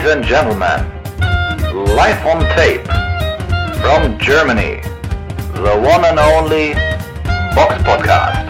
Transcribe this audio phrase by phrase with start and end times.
[0.00, 0.80] Ladies and gentlemen,
[1.94, 2.86] live on tape
[3.82, 4.80] from Germany,
[5.52, 6.72] the one and only
[7.54, 8.48] Box Podcast.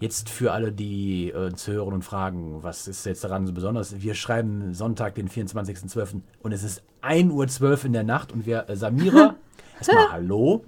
[0.00, 4.00] Jetzt für alle, die äh, zu hören und fragen, was ist jetzt daran so besonders?
[4.00, 6.20] Wir schreiben Sonntag, den 24.12.
[6.42, 9.36] und es ist 1.12 Uhr in der Nacht und wir, äh, Samira,
[9.78, 10.62] erstmal Hallo.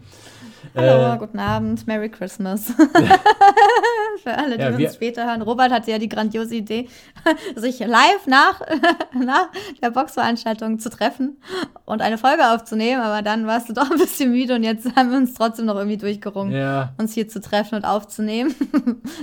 [0.74, 2.70] Hallo, Äh, guten Abend, Merry Christmas.
[4.22, 5.42] Für alle, die Ja, wir- uns später hören.
[5.42, 6.88] Robert hatte ja die grandiose Idee,
[7.56, 8.60] sich live nach,
[9.14, 9.48] nach
[9.82, 11.36] der Boxveranstaltung zu treffen
[11.84, 15.10] und eine Folge aufzunehmen, aber dann warst du doch ein bisschen müde und jetzt haben
[15.10, 16.92] wir uns trotzdem noch irgendwie durchgerungen, Ja.
[16.98, 18.54] uns hier zu treffen und aufzunehmen.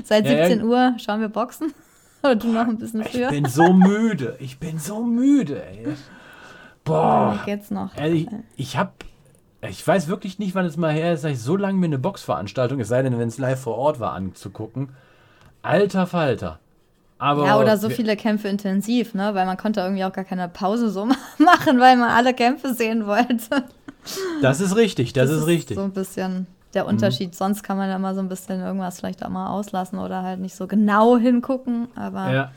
[0.04, 0.45] Seit Ja, ja.
[0.48, 1.73] 17 Uhr schauen wir Boxen.
[2.22, 3.30] Oder du noch ein bisschen Ich früher.
[3.30, 4.36] bin so müde.
[4.40, 5.88] Ich bin so müde, ey.
[6.84, 7.40] Boah.
[7.45, 7.95] Geht's noch?
[7.98, 9.06] Ehrlich, ich hab.
[9.62, 12.00] Ich weiß wirklich nicht, wann es mal her ist, dass ich so lange mir eine
[12.00, 14.90] Boxveranstaltung, es sei denn, wenn es live vor Ort war, anzugucken.
[15.62, 16.60] Alter Falter.
[17.18, 19.36] Aber Ja, oder so viele Kämpfe intensiv, ne?
[19.36, 21.06] Weil man konnte irgendwie auch gar keine Pause so
[21.38, 23.66] machen, weil man alle Kämpfe sehen wollte.
[24.42, 25.76] Das ist richtig, das, ist richtig.
[25.76, 25.82] Mhm.
[25.82, 27.36] So ein bisschen der Unterschied.
[27.36, 30.40] Sonst kann man ja mal so ein bisschen irgendwas vielleicht auch mal auslassen oder halt
[30.40, 31.90] nicht so genau hingucken.
[31.96, 32.52] Aber Ja.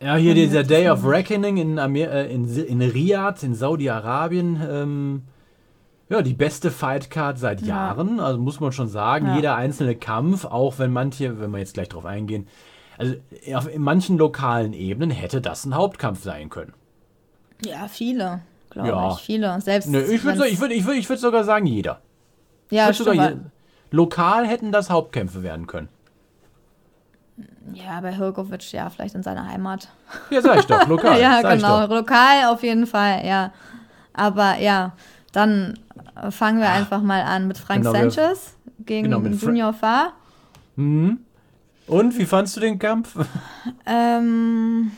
[0.00, 4.60] Ja, hier dieser Day of Reckoning in, Amer äh, in, in Riyadh, in Saudi-Arabien.
[4.70, 5.22] Ähm,
[6.08, 7.68] ja, die beste Fightcard seit Ja.
[7.68, 8.20] Jahren.
[8.20, 9.36] Also muss man schon sagen, Ja.
[9.36, 12.46] jeder einzelne Kampf, auch wenn manche, wenn wir jetzt gleich drauf eingehen,
[12.98, 13.14] also
[13.54, 16.72] auf, in manchen lokalen Ebenen hätte das ein Hauptkampf sein können.
[17.64, 19.12] ja, viele, glaube Ja.
[19.12, 19.18] ich.
[19.20, 19.60] Viele.
[19.60, 22.00] Selbst Nö, ich würde ich würd, ich würd, ich würd sogar sagen, jeder.
[22.70, 23.36] ja, sogar je,
[23.90, 25.88] lokal hätten das Hauptkämpfe werden können.
[27.72, 29.88] ja, bei Hirkovic, ja, vielleicht in seiner Heimat.
[30.30, 31.18] Ja, sag ich doch, lokal.
[31.20, 31.86] ja, genau.
[31.86, 31.96] doch.
[31.96, 33.52] Lokal auf jeden Fall, ja.
[34.12, 34.92] Aber ja,
[35.32, 35.78] dann
[36.30, 40.12] fangen wir einfach mal an mit Frank Genau, Sanchez gegen genau, Junior Fa.
[41.86, 43.16] Und wie fandst du den Kampf?
[43.86, 44.90] Ähm,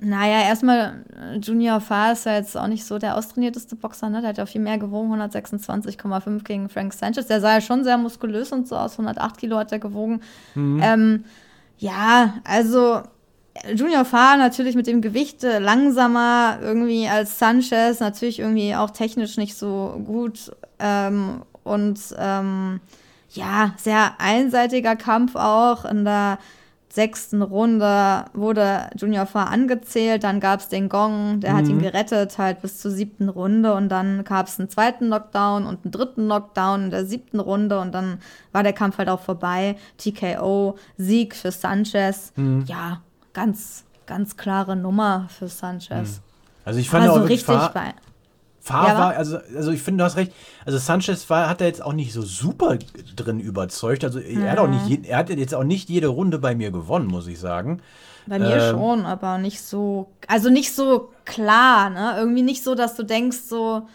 [0.00, 1.04] naja, erstmal,
[1.40, 4.20] Junior Fa ist ja jetzt auch nicht so der austrainierteste Boxer, ne?
[4.20, 7.26] Der hat ja viel mehr gewogen, 126,5 gegen Frank Sanchez.
[7.26, 10.20] Der sah ja schon sehr muskulös und so aus, 108 Kilo hat er gewogen.
[10.82, 11.24] Ähm,
[11.78, 13.02] ja, also
[13.74, 19.36] Junior Fa natürlich mit dem Gewicht äh, langsamer irgendwie als Sanchez, natürlich irgendwie auch technisch
[19.36, 22.80] nicht so gut ähm, und ähm,
[23.30, 25.84] ja, sehr einseitiger Kampf auch.
[25.84, 26.38] In der
[26.88, 32.36] sechsten Runde wurde Junior Fa angezählt, dann gab es den Gong, der hat ihn gerettet,
[32.36, 36.26] halt bis zur siebten Runde und dann gab es einen zweiten Knockdown und einen dritten
[36.26, 38.18] Knockdown in der siebten Runde und dann
[38.52, 39.76] war der Kampf halt auch vorbei.
[39.96, 42.34] TKO, Sieg für Sanchez.
[42.66, 43.00] Ja,
[43.32, 46.20] ganz, ganz klare Nummer für Sanchez.
[46.64, 47.94] Also ich fand Also auch richtig Fa- bei.
[48.60, 49.16] Fahr Ja, war, wa?
[49.16, 50.32] also, also ich finde, du hast recht.
[50.64, 52.78] Also Sanchez war, hat er jetzt auch nicht so super
[53.16, 54.04] drin überzeugt.
[54.04, 57.08] Also er hat auch nicht, er hat jetzt auch nicht jede Runde bei mir gewonnen,
[57.08, 57.80] muss ich sagen.
[58.26, 58.70] Bei mir Ähm.
[58.70, 62.14] schon, aber nicht so, also nicht so klar, ne?
[62.16, 63.88] Irgendwie nicht so, dass du denkst, so,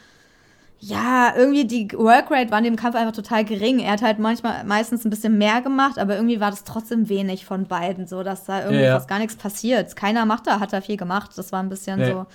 [0.79, 3.79] ja, irgendwie die Workrate war in dem Kampf einfach total gering.
[3.79, 7.45] Er hat halt manchmal meistens ein bisschen mehr gemacht, aber irgendwie war das trotzdem wenig
[7.45, 8.95] von beiden, so dass da irgendwie Ja, ja.
[8.95, 9.95] fast gar nichts passiert.
[9.95, 11.31] Keiner macht da, hat da viel gemacht.
[11.35, 12.07] Das war ein bisschen Ja.
[12.11, 12.25] so,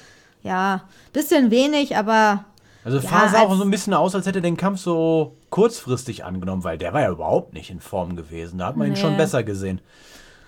[0.43, 0.83] ja,
[1.13, 2.45] bisschen wenig, aber
[2.85, 6.25] Also Ja, sah auch so ein bisschen aus, als hätte er den Kampf so kurzfristig
[6.25, 8.59] angenommen, weil der war ja überhaupt nicht in Form gewesen.
[8.59, 8.99] Da hat man ihn Nee.
[8.99, 9.81] schon besser gesehen.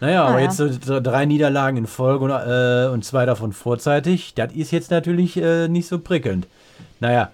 [0.00, 0.46] Naja, aber Naja.
[0.46, 4.90] jetzt so drei Niederlagen in Folge und, äh, und zwei davon vorzeitig, das ist jetzt
[4.90, 6.48] natürlich äh, nicht so prickelnd.
[6.98, 7.30] Naja,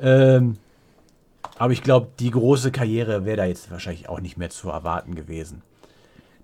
[0.00, 0.56] ähm,
[1.58, 5.14] aber ich glaube, die große Karriere wäre da jetzt wahrscheinlich auch nicht mehr zu erwarten
[5.14, 5.62] gewesen.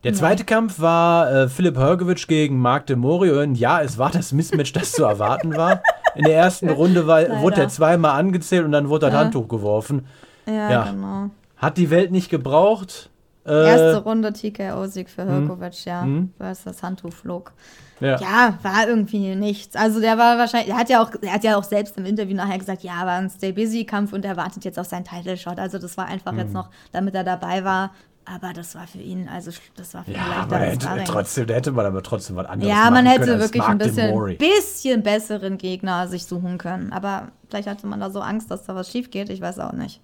[0.05, 3.41] Der zweite Kampf war äh, Philipp Hergovic gegen Marc de Morio.
[3.41, 5.83] Und ja, es war das Mismatch, das zu erwarten war.
[6.15, 9.21] In der ersten Runde war, wurde er zweimal angezählt und dann wurde das Ja.
[9.21, 10.07] Handtuch geworfen.
[10.47, 10.91] ja, Ja.
[10.91, 11.31] genau.
[11.57, 13.11] Hat die Welt nicht gebraucht.
[13.47, 16.07] Äh, Erste Runde TKO-Sieg für Hirkovic, ja,
[16.39, 17.53] weil es das Handtuch flog.
[18.01, 18.19] ja.
[18.21, 19.77] Ja, war irgendwie nichts.
[19.77, 22.35] Also der war wahrscheinlich, er hat ja auch, er hat ja auch selbst im Interview
[22.37, 25.37] nachher gesagt, ja, war ein Stay Busy Kampf und er wartet jetzt auf seinen Title
[25.37, 25.59] Shot.
[25.59, 26.39] Also das war einfach Mhm.
[26.41, 27.93] jetzt noch, damit er dabei war.
[28.29, 30.85] Aber das war für ihn, also das war für ihn Ja, leichter aber als hätte,
[30.87, 31.05] Sparring.
[31.05, 33.63] trotzdem, da hätte man aber trotzdem was anderes Ja, man machen hätte können als wirklich
[33.63, 36.93] ein bisschen, bisschen besseren Gegner sich suchen können.
[36.93, 39.31] Aber vielleicht hatte man da so Angst, dass da was schief geht.
[39.31, 40.01] Ich weiß auch nicht.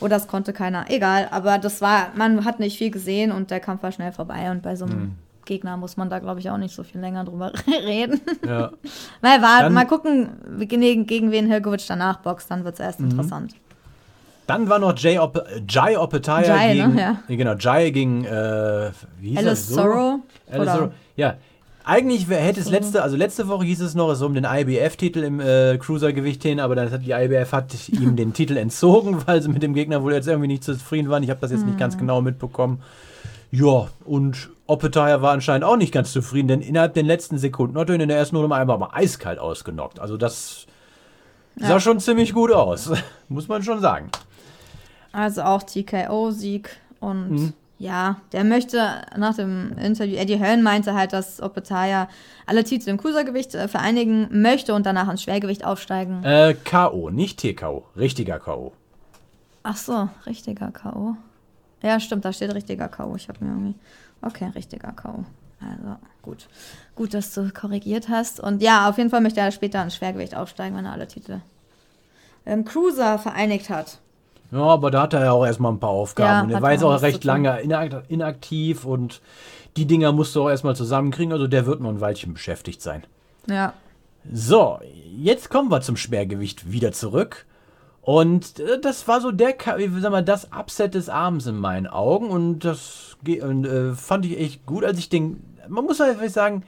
[0.00, 0.86] Oder das konnte keiner.
[0.88, 4.50] Egal, aber das war, man hat nicht viel gesehen und der Kampf war schnell vorbei.
[4.50, 7.24] Und bei so einem Gegner muss man da, glaube ich, auch nicht so viel länger
[7.24, 8.20] drüber reden.
[8.46, 8.70] Ja.
[9.22, 10.28] Mal, war, mal gucken,
[10.60, 12.84] gegen, gegen wen Hilgovic danach boxt, dann wird es Mhm.
[12.86, 13.54] erst interessant.
[14.46, 16.84] Dann war noch Jay, Op Jai Opetaya Jai, ne?
[16.86, 17.16] gegen, Ja.
[17.28, 18.90] genau, Jai gegen, äh,
[19.20, 19.74] wie hieß Alice er?
[19.74, 20.20] Sorrow.
[20.50, 20.90] Alice Sorrow.
[21.16, 21.34] Ja.
[21.90, 25.20] Eigentlich wär- hätte es letzte, also letzte Woche hieß es noch, es um den IBF-Titel
[25.20, 29.40] im äh, Cruisergewicht hin, aber dann hat die IBF hat ihm den Titel entzogen, weil
[29.40, 31.22] sie mit dem Gegner wohl jetzt irgendwie nicht zufrieden waren.
[31.22, 32.00] Ich habe das jetzt nicht ganz Mhm.
[32.00, 32.82] genau mitbekommen.
[33.50, 37.88] Ja, und Opetaya war anscheinend auch nicht ganz zufrieden, denn innerhalb der letzten Sekunden hat
[37.88, 39.98] er ihn in der ersten Runde einfach mal eiskalt ausgenockt.
[39.98, 40.66] Also das
[41.56, 41.80] sah Ja.
[41.80, 42.90] schon ziemlich gut aus,
[43.30, 44.10] muss man schon sagen.
[45.12, 46.68] Also auch TKO-Sieg
[47.00, 47.52] und Mhm.
[47.78, 52.08] Ja, der möchte nach dem Interview, Eddie Hearn meinte halt, dass Opetaya
[52.46, 56.24] alle Titel im Cruisergewicht äh, vereinigen möchte und danach ins Schwergewicht aufsteigen.
[56.24, 58.72] Äh, K.O., nicht TKO, richtiger K.O.
[59.62, 61.16] Ach so, richtiger K.O.
[61.82, 63.14] Ja, stimmt, da steht richtiger K.O.
[63.16, 63.74] Ich habe mir irgendwie.
[64.22, 65.24] Okay, richtiger K.O.
[65.60, 66.48] Also, gut.
[66.96, 68.40] Gut, dass du korrigiert hast.
[68.40, 71.40] Und ja, auf jeden Fall möchte er später ins Schwergewicht aufsteigen, wenn er alle Titel
[72.44, 73.98] im Cruiser vereinigt hat.
[74.50, 76.30] Ja, aber da hat er ja auch erstmal ein paar Aufgaben.
[76.30, 79.20] Ja, und er war jetzt auch recht lange inak- inaktiv und
[79.76, 81.32] die Dinger musst du auch erstmal zusammenkriegen.
[81.32, 83.04] Also der wird noch ein Weilchen beschäftigt sein.
[83.46, 83.74] Ja.
[84.32, 84.78] So,
[85.16, 87.46] jetzt kommen wir zum Schwergewicht wieder zurück.
[88.00, 92.30] Und äh, das war so der, sag mal, das Upset des Abends in meinen Augen.
[92.30, 95.44] Und das und, äh, fand ich echt gut, als ich den.
[95.68, 96.62] Man muss halt wirklich sagen,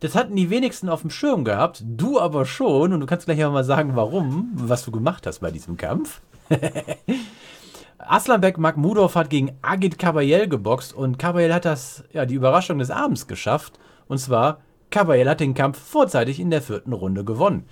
[0.00, 1.84] das hatten die wenigsten auf dem Schirm gehabt.
[1.86, 2.92] Du aber schon.
[2.92, 6.20] Und du kannst gleich auch mal sagen, warum, was du gemacht hast bei diesem Kampf.
[7.98, 12.90] Aslanbek Makhmudov hat gegen Agit Kabayel geboxt und Kabayel hat das, ja, die Überraschung des
[12.90, 13.78] Abends geschafft.
[14.06, 14.60] Und zwar,
[14.90, 17.66] Kabayel hat den Kampf vorzeitig in der vierten Runde gewonnen.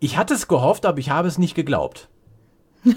[0.00, 2.08] Ich hatte es gehofft, aber ich habe es nicht geglaubt.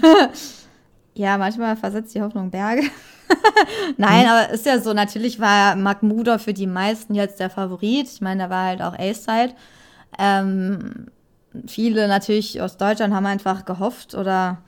[1.18, 2.82] Ja, manchmal versetzt die Hoffnung Berge.
[3.96, 8.08] Nein, aber ist ja so, natürlich war Mahmoudov für die meisten jetzt der Favorit.
[8.08, 9.52] Ich meine, da war halt auch A-Side.
[10.16, 11.08] Ähm,
[11.66, 14.58] viele natürlich aus Deutschland haben einfach gehofft oder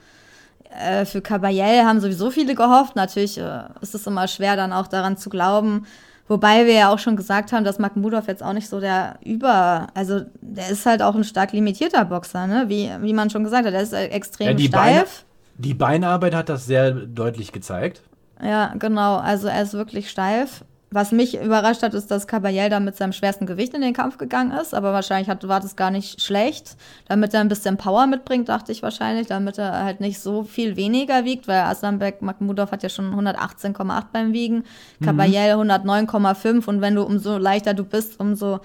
[0.70, 2.96] äh, für Kabayel haben sowieso viele gehofft.
[2.96, 5.86] Natürlich äh, ist es immer schwer, dann auch daran zu glauben.
[6.28, 9.88] Wobei wir ja auch schon gesagt haben, dass Makhmudov jetzt auch nicht so der Über,
[9.94, 12.66] also der ist halt auch ein stark limitierter Boxer, ne?
[12.68, 15.24] Wie, wie man schon gesagt hat, der ist äh, extrem Ja, die, Beine, steif.
[15.58, 18.02] die Beinarbeit hat das sehr deutlich gezeigt.
[18.40, 19.16] Ja, genau.
[19.16, 20.64] Also er ist wirklich steif.
[20.92, 24.18] Was mich überrascht hat, ist, dass Caballel da mit seinem schwersten Gewicht in den Kampf
[24.18, 24.74] gegangen ist.
[24.74, 26.76] Aber wahrscheinlich hat, war das gar nicht schlecht.
[27.06, 29.28] Damit er ein bisschen Power mitbringt, dachte ich wahrscheinlich.
[29.28, 34.06] Damit er halt nicht so viel weniger wiegt, weil Aslanbek Makhmudov hat ja schon 118,8
[34.12, 34.64] beim Wiegen.
[35.00, 36.66] Caballel 109,5.
[36.66, 38.58] Und wenn du umso leichter du bist, umso,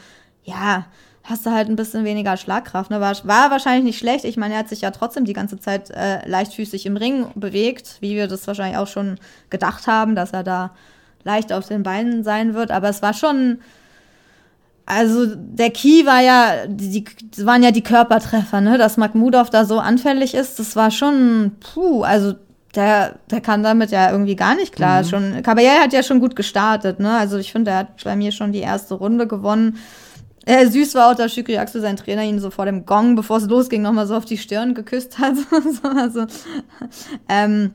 [0.44, 0.86] ja,
[1.26, 2.90] hast du halt ein bisschen weniger Schlagkraft.
[2.90, 3.00] Ne?
[3.02, 4.26] War, war wahrscheinlich nicht schlecht.
[4.26, 7.98] Ich meine, er hat sich ja trotzdem die ganze Zeit äh, leichtfüßig im Ring bewegt,
[8.00, 9.20] wie wir das wahrscheinlich auch schon
[9.52, 10.72] gedacht haben, dass er da
[11.26, 12.72] leicht auf den Beinen sein wird.
[12.72, 13.60] Aber es war schon.
[14.88, 17.06] Also der Key war ja, die, die
[17.36, 18.78] das waren ja die Körpertreffer, ne?
[18.78, 22.36] Dass Makhmudov da so anfällig ist, das war schon, puh, also
[22.76, 25.04] der, der kann damit ja irgendwie gar nicht klar.
[25.04, 27.18] Schon, Caballel hat ja schon gut gestartet, ne?
[27.18, 29.80] Also ich finde, er hat bei mir schon die erste Runde gewonnen.
[30.46, 33.38] Äh, süß war auch, dass Shukri Axel, sein Trainer, ihn so vor dem Gong, bevor
[33.38, 35.36] es losging, nochmal so auf die Stirn geküsst hat.
[35.50, 36.26] so, also,
[37.28, 37.74] ähm,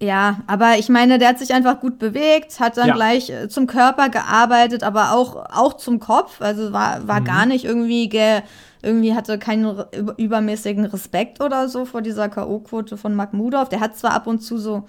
[0.00, 2.94] ja, aber ich meine, der hat sich einfach gut bewegt, hat dann Ja.
[2.94, 6.40] gleich äh, zum Körper gearbeitet, aber auch, auch zum Kopf.
[6.42, 8.42] Also war, war gar nicht irgendwie, ge,
[8.82, 9.84] irgendwie hatte keinen
[10.18, 13.68] übermäßigen Respekt oder so vor dieser K.O.-Quote von Makhmudov.
[13.70, 14.84] Der hat zwar ab und zu so,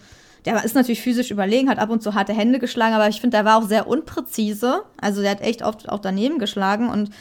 [0.46, 3.38] der ist natürlich physisch überlegen, hat ab und zu harte Hände geschlagen, aber ich finde,
[3.38, 4.84] der war auch sehr unpräzise.
[5.02, 7.12] Also der hat echt oft auch daneben geschlagen und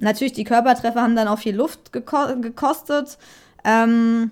[0.00, 3.18] natürlich die Körpertreffer haben dann auch viel Luft geko gekostet.
[3.64, 4.30] Ähm,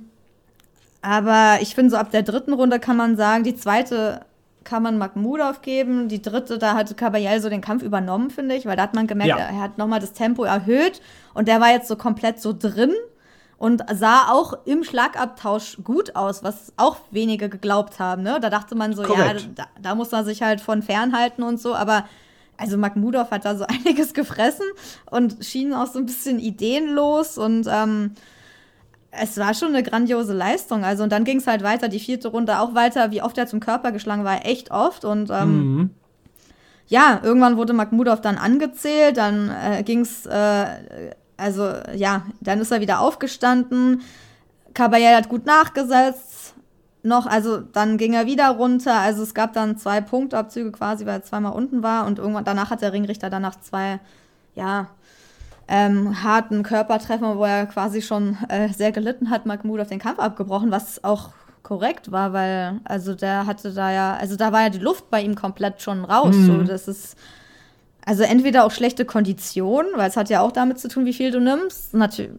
[1.03, 4.21] aber ich finde, so ab der dritten Runde kann man sagen, die zweite
[4.65, 6.09] kann man Makhmudov geben.
[6.09, 9.09] Die dritte, da hatte Caballel so den Kampf übernommen, finde ich, weil da hat man
[9.09, 9.39] gemerkt, Ja.
[9.39, 11.01] er hat nochmal das Tempo erhöht
[11.35, 12.93] und der war jetzt so komplett so drin
[13.59, 18.23] und sah auch im Schlagabtausch gut aus, was auch wenige geglaubt haben.
[18.23, 18.39] Ne?
[18.41, 19.41] Da dachte man so, Korrekt.
[19.43, 22.05] ja, da, da muss man sich halt von fernhalten und so, aber
[22.57, 24.67] also Makhmudov hat da so einiges gefressen
[25.11, 28.13] und schien auch so ein bisschen ideenlos und ähm,
[29.13, 30.85] es war schon eine grandiose Leistung.
[30.85, 33.47] Also, und dann ging es halt weiter, die vierte Runde auch weiter, wie oft er
[33.47, 35.05] zum Körper geschlagen war, echt oft.
[35.05, 35.91] Und ähm, Mhm.
[36.89, 40.67] ja, irgendwann wurde Makhmudov dann angezählt, dann äh, ging es, äh,
[41.37, 44.01] also ja, dann ist er wieder aufgestanden.
[44.75, 46.55] Caballel hat gut nachgesetzt.
[47.05, 48.95] Noch, also dann ging er wieder runter.
[49.01, 52.07] Also es gab dann zwei Punktabzüge quasi, weil er zweimal unten war.
[52.07, 53.99] Und irgendwann danach hat der Ringrichter danach zwei,
[54.55, 54.87] ja,
[55.69, 60.19] ähm, harten Körpertreffer, wo er quasi schon äh, sehr gelitten hat, Mahmoud auf den Kampf
[60.19, 61.31] abgebrochen, was auch
[61.63, 65.23] korrekt war, weil also der hatte da ja, also da war ja die Luft bei
[65.23, 66.35] ihm komplett schon raus.
[66.35, 67.17] So, das ist
[68.05, 71.31] Also entweder auch schlechte Kondition, weil es hat ja auch damit zu tun, wie viel
[71.31, 71.95] du nimmst.
[71.95, 72.33] Natürlich,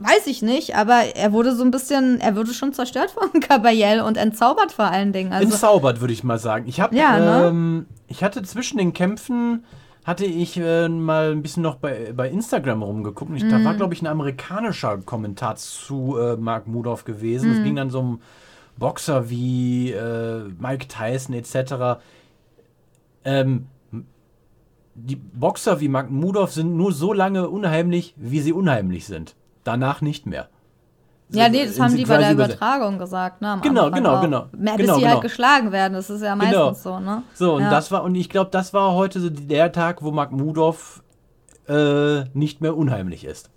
[0.00, 4.00] weiß ich nicht, aber er wurde so ein bisschen, er wurde schon zerstört von Caballel
[4.00, 5.32] und entzaubert vor allen Dingen.
[5.32, 6.66] Also, Entzaubert, würde ich mal sagen.
[6.66, 7.46] Ich habe, Ja, ne?
[7.48, 9.64] ähm, ich hatte zwischen den Kämpfen
[10.10, 13.30] hatte ich äh, mal ein bisschen noch bei, bei Instagram rumgeguckt.
[13.30, 13.50] Und ich, Mhm.
[13.50, 17.52] Da war, glaube ich, ein amerikanischer Kommentar zu äh, Mark Mudorf gewesen.
[17.52, 18.20] Es ging dann so um
[18.76, 22.00] Boxer wie äh, Mike Tyson etc.
[23.24, 23.66] Ähm,
[24.94, 29.36] die Boxer wie Mark Mudorf sind nur so lange unheimlich, wie sie unheimlich sind.
[29.62, 30.48] Danach nicht mehr.
[31.32, 33.58] Ja, nee, das haben die bei der Übertragung gesagt, ne?
[33.62, 34.20] Genau, Anfang genau, auch.
[34.20, 34.46] genau.
[34.52, 35.12] Mehr, Genau, bis sie genau.
[35.14, 36.72] halt geschlagen werden, das ist ja meistens Genau.
[36.74, 37.22] so, ne?
[37.34, 37.70] So, und Ja.
[37.70, 41.02] das war, und ich glaube, das war heute so der Tag, wo Mark Mudorf
[41.68, 43.50] äh, nicht mehr unheimlich ist.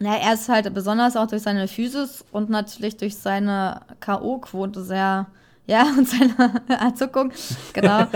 [0.00, 5.26] Ja, er ist halt besonders auch durch seine Physis und natürlich durch seine K.O.-Quote sehr,
[5.68, 6.34] ja, und seine
[6.68, 7.30] Erzuckung,
[7.74, 8.06] genau,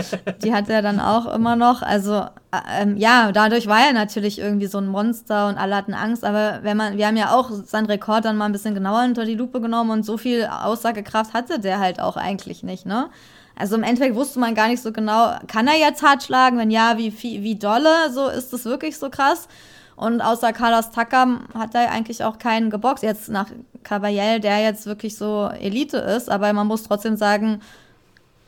[0.42, 1.82] die hat er dann auch immer noch.
[1.82, 5.94] Also, äh, ähm, ja, dadurch war er natürlich irgendwie so ein Monster und alle hatten
[5.94, 9.04] Angst, aber wenn man, wir haben ja auch seinen Rekord dann mal ein bisschen genauer
[9.04, 13.10] unter die Lupe genommen und so viel Aussagekraft hatte der halt auch eigentlich nicht, ne?
[13.54, 16.56] Also im Endeffekt wusste man gar nicht so genau, kann er jetzt hart schlagen?
[16.56, 18.10] Wenn ja, wie, wie, wie dolle?
[18.10, 19.46] So ist das wirklich so krass?
[19.94, 23.04] Und außer Carlos Takam hat er eigentlich auch keinen geboxt.
[23.04, 23.48] Jetzt nach
[23.82, 26.30] Caballel, der jetzt wirklich so Elite ist.
[26.30, 27.60] Aber man muss trotzdem sagen,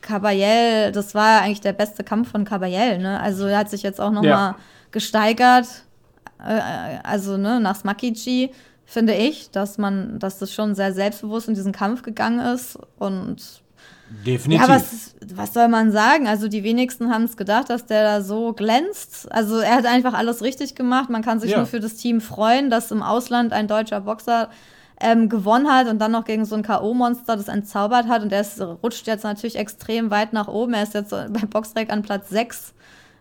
[0.01, 2.99] Caballel, das war eigentlich der beste Kampf von Caballel.
[2.99, 3.19] Ne?
[3.19, 4.35] Also er hat sich jetzt auch noch Ja.
[4.35, 4.55] mal
[4.91, 5.67] gesteigert.
[6.45, 6.59] Äh,
[7.03, 8.51] also ne, nach Smakichi
[8.85, 12.77] finde ich, dass man, dass das schon sehr selbstbewusst in diesen Kampf gegangen ist.
[12.99, 13.37] Und
[14.23, 14.67] Definitiv.
[14.67, 16.27] ja, was, was soll man sagen?
[16.27, 19.31] Also die wenigsten haben es gedacht, dass der da so glänzt.
[19.31, 21.09] Also er hat einfach alles richtig gemacht.
[21.09, 21.57] Man kann sich Ja.
[21.57, 24.51] nur für das Team freuen, dass im Ausland ein deutscher Boxer
[24.99, 28.21] ähm, gewonnen hat und dann noch gegen so ein K.O.-Monster das entzaubert hat.
[28.21, 30.73] Und der ist, rutscht jetzt natürlich extrem weit nach oben.
[30.73, 32.73] Er ist jetzt bei Boxrec an Platz 6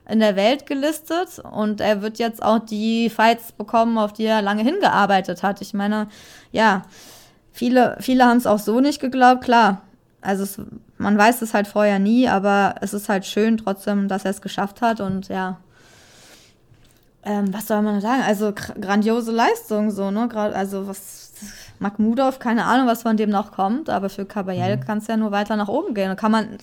[0.08, 4.42] in der Welt gelistet und er wird jetzt auch die Fights bekommen, auf die er
[4.42, 5.62] lange hingearbeitet hat.
[5.62, 6.08] Ich meine,
[6.52, 6.82] ja,
[7.52, 9.80] viele, viele haben es auch so nicht geglaubt, klar.
[10.20, 10.60] Also es,
[10.98, 14.42] man weiß es halt vorher nie, aber es ist halt schön trotzdem, dass er es
[14.42, 15.58] geschafft hat und ja.
[17.22, 18.22] Ähm, was soll man sagen?
[18.26, 20.28] Also gr- grandiose Leistung, so, ne?
[20.34, 21.23] Also was
[21.84, 25.30] Makhmudov, keine Ahnung, was von dem noch kommt, aber für Caballel kann es ja nur
[25.30, 26.10] weiter nach oben gehen.
[26.10, 26.58] Und kann man,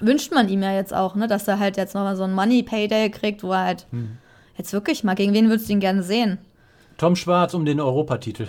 [0.00, 2.62] wünscht man ihm ja jetzt auch, ne, dass er halt jetzt nochmal so ein Money
[2.62, 3.86] Payday kriegt, wo er halt
[4.56, 6.38] jetzt wirklich mal, gegen wen würdest du ihn gerne sehen?
[6.96, 8.48] Tom Schwarz um den Europatitel.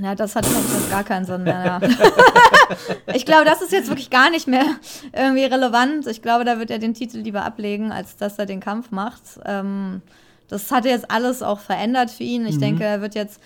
[0.00, 0.46] Ja, das hat
[0.90, 1.64] gar keinen Sinn mehr.
[1.64, 1.80] Ja.
[3.14, 4.66] ich glaube, das ist jetzt wirklich gar nicht mehr
[5.12, 6.06] irgendwie relevant.
[6.06, 9.22] Ich glaube, da wird er den Titel lieber ablegen, als dass er den Kampf macht.
[9.44, 10.02] Ähm,
[10.48, 12.46] das hat jetzt alles auch verändert für ihn.
[12.46, 13.40] Ich denke, er wird jetzt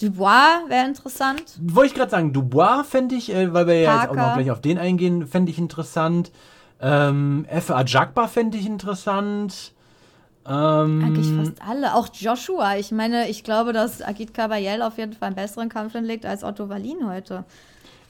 [0.00, 1.42] Dubois wäre interessant.
[1.60, 4.28] Wollte ich gerade sagen, Dubois fände ich, äh, weil wir ja jetzt auch Parker.
[4.28, 6.30] noch gleich auf den eingehen, fände ich interessant.
[6.80, 7.70] Ähm, F.
[7.70, 9.72] Ajagba fände ich interessant.
[10.46, 11.94] Ähm, Eigentlich fast alle.
[11.94, 12.76] Auch Joshua.
[12.76, 16.44] Ich meine, ich glaube, dass Agit Kabayel auf jeden Fall einen besseren Kampf hinlegt als
[16.44, 17.44] Otto Wallin heute.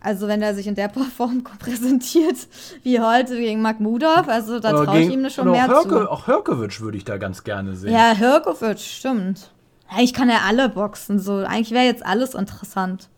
[0.01, 2.37] Also wenn er sich in der Form präsentiert
[2.85, 5.89] wie heute gegen Magmudov, also da oder traue ich ihm schon oder mehr auch Hörke,
[5.89, 6.11] zu.
[6.11, 7.93] Auch Hörkewitsch würde ich da ganz gerne sehen.
[7.93, 9.51] Ja, Hirkovic, stimmt.
[9.91, 11.39] Eigentlich kann er alle boxen, so.
[11.39, 13.09] Eigentlich wäre jetzt alles interessant.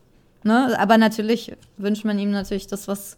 [0.45, 0.77] Ne?
[0.79, 3.17] Aber natürlich wünscht man ihm natürlich das, was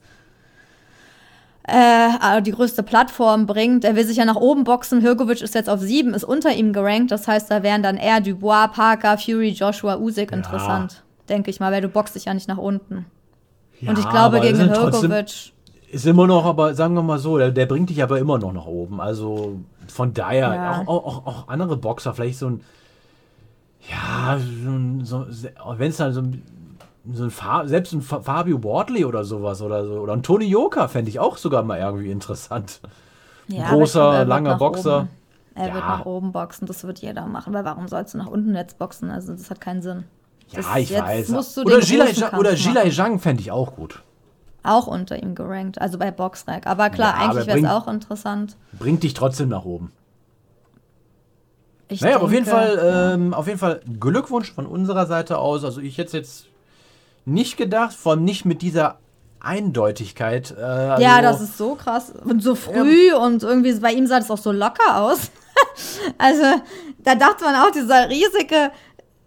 [1.64, 3.84] äh, die größte Plattform bringt.
[3.84, 5.00] Er will sich ja nach oben boxen.
[5.00, 7.10] Hirkovic ist jetzt auf sieben, ist unter ihm gerankt.
[7.10, 11.02] Das heißt, da wären dann eher Dubois, Parker, Fury, Joshua, Usyk interessant.
[11.28, 13.06] Denke ich mal, weil du boxst dich ja nicht nach unten.
[13.86, 15.52] Und ich Ja, glaube, gegen Hirkovic.
[15.90, 18.52] Ist immer noch, aber sagen wir mal so, der, der bringt dich aber immer noch
[18.52, 19.00] nach oben.
[19.00, 20.82] Also von daher, Ja.
[20.86, 22.60] auch, auch, auch andere Boxer, vielleicht so ein,
[23.88, 24.38] ja,
[25.02, 25.26] so,
[25.78, 26.42] wenn es dann so ein,
[27.12, 30.44] so ein Fa selbst ein Fa- Fabio Wardley oder sowas oder so, oder ein Tony
[30.46, 32.80] Yoka fände ich auch sogar mal irgendwie interessant.
[33.48, 34.98] Ja, großer, er wird langer Boxer.
[35.00, 35.08] Oben.
[35.54, 35.98] Er wird Ja.
[35.98, 39.10] nach oben boxen, das wird jeder machen, weil warum sollst du nach unten jetzt boxen?
[39.10, 40.04] Also das hat keinen Sinn.
[40.54, 41.58] Das- Ja, ich weiß.
[41.58, 42.54] Oder Gilai oder.
[42.54, 44.02] Gilai Zhang fände ich auch gut.
[44.62, 46.66] Auch unter ihm gerankt, also bei Boxrec.
[46.66, 48.56] Aber klar, Ja, eigentlich wäre es auch interessant.
[48.78, 49.92] Bringt dich trotzdem nach oben.
[51.92, 53.14] Ich Naja, aber auf jeden denke, Fall, ja.
[53.14, 55.64] ähm, auf jeden Fall Glückwunsch von unserer Seite aus.
[55.64, 56.46] Also ich hätte jetzt
[57.24, 58.98] nicht gedacht, vor allem nicht mit dieser
[59.40, 60.54] Eindeutigkeit.
[60.56, 62.12] Äh, also, ja, das ist so krass.
[62.24, 65.30] Und so früh und irgendwie bei ihm sah das auch so locker aus.
[66.18, 66.62] also,
[66.98, 68.70] da dachte man auch, dieser riesige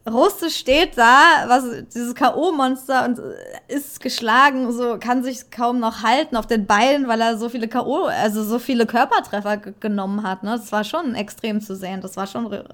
[0.08, 6.04] Russe steht da, was dieses K.O.-Monster und äh, ist geschlagen, so kann sich kaum noch
[6.04, 10.22] halten auf den Beinen, weil er so viele K.O., also so viele Körpertreffer ge- genommen
[10.22, 10.44] hat.
[10.44, 10.52] Ne?
[10.52, 12.02] Das war schon extrem zu sehen.
[12.02, 12.66] Das war schon re-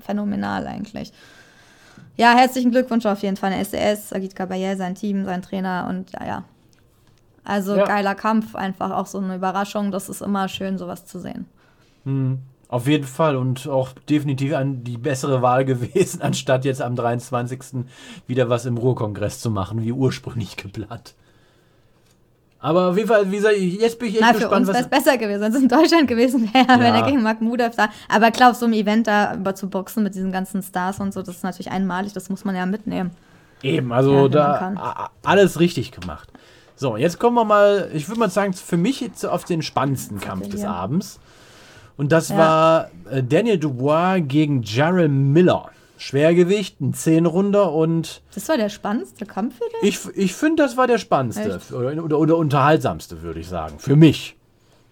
[0.00, 1.10] phänomenal eigentlich.
[2.16, 6.12] Ja, herzlichen Glückwunsch auf jeden Fall an SES, Agit Kabayel, sein Team, sein Trainer und
[6.12, 6.44] ja, ja.
[7.44, 7.84] Also Ja.
[7.86, 9.90] geiler Kampf, einfach auch so eine Überraschung.
[9.90, 11.46] Das ist immer schön, sowas zu sehen.
[12.74, 17.84] Auf jeden Fall und auch definitiv an die bessere Wahl gewesen, anstatt jetzt am 23.
[18.26, 21.14] wieder was im Ruhrkongress zu machen, wie ursprünglich geplant.
[22.58, 24.78] Aber auf jeden Fall, wie gesagt, jetzt bin ich echt Na, für gespannt, uns wäre
[24.78, 24.84] was.
[24.86, 26.96] es besser gewesen, wenn es in Deutschland gewesen wäre, wenn Ja.
[26.96, 27.90] er gegen Mahmoudov da.
[28.08, 31.14] Aber klar, auf so einem Event da über zu boxen mit diesen ganzen Stars und
[31.14, 33.12] so, das ist natürlich einmalig, das muss man ja mitnehmen.
[33.62, 36.28] Eben, also Ja, wenn da alles richtig gemacht.
[36.74, 40.18] So, jetzt kommen wir mal, ich würde mal sagen, für mich jetzt auf den spannendsten
[40.20, 40.64] Kampf des?
[40.64, 41.20] Abends.
[41.96, 42.36] Und das Ja.
[42.38, 45.70] war äh, Daniel Dubois gegen Jarrell Miller.
[45.96, 50.06] Schwergewicht, ein 10-Runder und Das war der spannendste Kampf für dich?
[50.06, 53.78] ich, ich finde, das war der spannendste oder, oder, oder unterhaltsamste, würde ich sagen.
[53.78, 54.36] Für mich.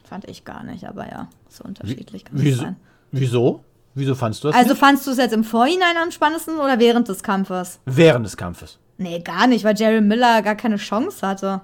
[0.09, 2.77] Fand ich gar nicht, aber ja, so unterschiedlich kann sein.
[3.11, 3.63] Wieso?
[3.95, 4.79] Wieso fandst du das Also nicht?
[4.81, 7.79] fandst du es jetzt im Vorhinein am spannendsten oder während des Kampfes?
[7.85, 8.79] Während des Kampfes.
[8.97, 11.61] Nee, gar nicht, weil Jerry Miller gar keine Chance hatte.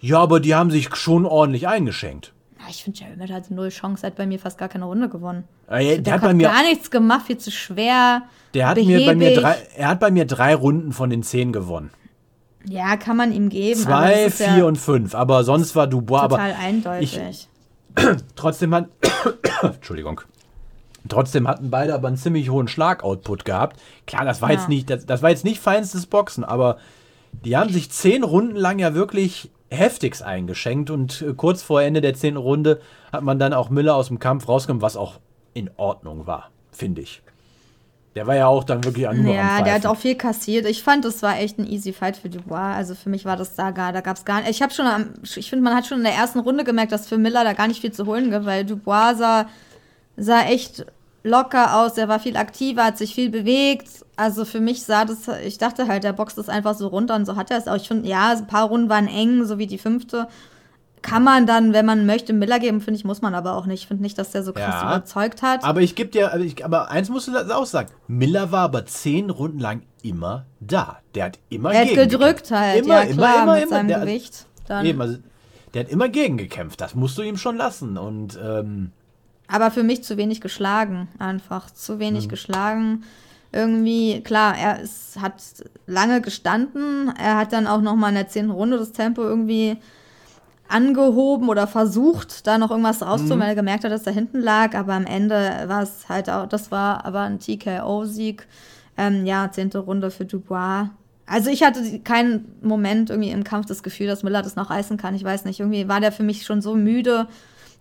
[0.00, 2.32] Ja, aber die haben sich schon ordentlich eingeschenkt.
[2.62, 5.08] Ja, ich finde, Jerry Miller hatte null Chance, hat bei mir fast gar keine Runde
[5.08, 5.44] gewonnen.
[5.68, 8.22] Äh, Der, Der hat hat bei mir, gar nichts gemacht, viel zu schwer.
[8.54, 11.52] der hat mir bei mir drei, er hat bei mir drei Runden von den zehn
[11.52, 11.90] gewonnen.
[12.66, 13.80] Ja, kann man ihm geben.
[13.86, 15.14] aber Zwei, vier ja und fünf.
[15.14, 16.20] Aber sonst war Dubois.
[16.20, 17.48] Aber total eindeutig.
[18.36, 18.88] trotzdem hat.
[19.62, 20.20] Entschuldigung.
[21.08, 23.80] Trotzdem hatten beide aber einen ziemlich hohen Schlagoutput gehabt.
[24.06, 24.56] Klar, das war Ja.
[24.58, 26.76] jetzt nicht, das, das war jetzt nicht feinstes Boxen, aber
[27.44, 32.00] die haben sich zehn Runden lang ja wirklich heftigst eingeschenkt und äh, kurz vor Ende
[32.00, 32.80] der zehnten Runde
[33.12, 35.20] hat man dann auch Miller aus dem Kampf rausgenommen, was auch
[35.54, 37.22] in Ordnung war, finde ich.
[38.16, 40.66] Der war ja auch dann wirklich an nur Ja, der hat auch viel kassiert.
[40.66, 42.74] Ich fand, das war echt ein easy Fight für Dubois.
[42.74, 44.50] Also für mich war das da gar, da gab es gar nicht.
[44.50, 47.08] Ich habe schon, am, ich finde, man hat schon in der ersten Runde gemerkt, dass
[47.08, 49.46] für Miller da gar nicht viel zu holen gibt, weil Dubois sah,
[50.16, 50.84] sah echt
[51.22, 53.88] locker aus, der war viel aktiver, hat sich viel bewegt.
[54.16, 57.26] Also für mich sah das, ich dachte halt, der boxt das einfach so runter und
[57.26, 57.76] so hat er es auch.
[57.76, 60.28] Ich finde, ja, ein paar Runden waren eng, so wie die fünfte.
[61.02, 63.82] Kann man dann, wenn man möchte, Miller geben, finde ich, muss man aber auch nicht.
[63.82, 64.96] Ich finde nicht, dass der so krass Ja.
[64.96, 65.64] überzeugt hat.
[65.64, 67.88] Aber ich gebe dir, aber, ich, aber eins musst du auch sagen.
[68.06, 70.98] Miller war aber zehn Runden lang immer da.
[71.14, 73.70] Der hat immer er hat gedrückt halt, Immer, ja immer, klar, immer, mit immer.
[73.70, 74.46] seinem Der, Gewicht.
[74.68, 74.84] Dann.
[74.84, 75.16] Eben, also,
[75.72, 76.78] der hat immer gegengekämpft.
[76.82, 77.96] Das musst du ihm schon lassen.
[77.96, 78.92] Und ähm,
[79.50, 81.70] Aber für mich zu wenig geschlagen, einfach.
[81.70, 82.28] Zu wenig Mhm.
[82.28, 83.02] geschlagen.
[83.52, 85.34] Irgendwie, klar, er ist, hat
[85.86, 87.12] lange gestanden.
[87.18, 89.76] Er hat dann auch noch mal in der zehnten Runde das Tempo irgendwie
[90.68, 93.42] angehoben oder versucht, da noch irgendwas rauszuholen, Mhm.
[93.42, 94.74] weil er gemerkt hat, dass da hinten lag.
[94.76, 98.46] Aber am Ende war es halt auch, das war aber ein TKO-Sieg.
[98.96, 100.90] Ähm, ja, zehnte Runde für Dubois.
[101.26, 104.96] Also ich hatte keinen Moment irgendwie im Kampf das Gefühl, dass Miller das noch reißen
[104.96, 105.14] kann.
[105.14, 107.26] Ich weiß nicht, irgendwie war der für mich schon so müde.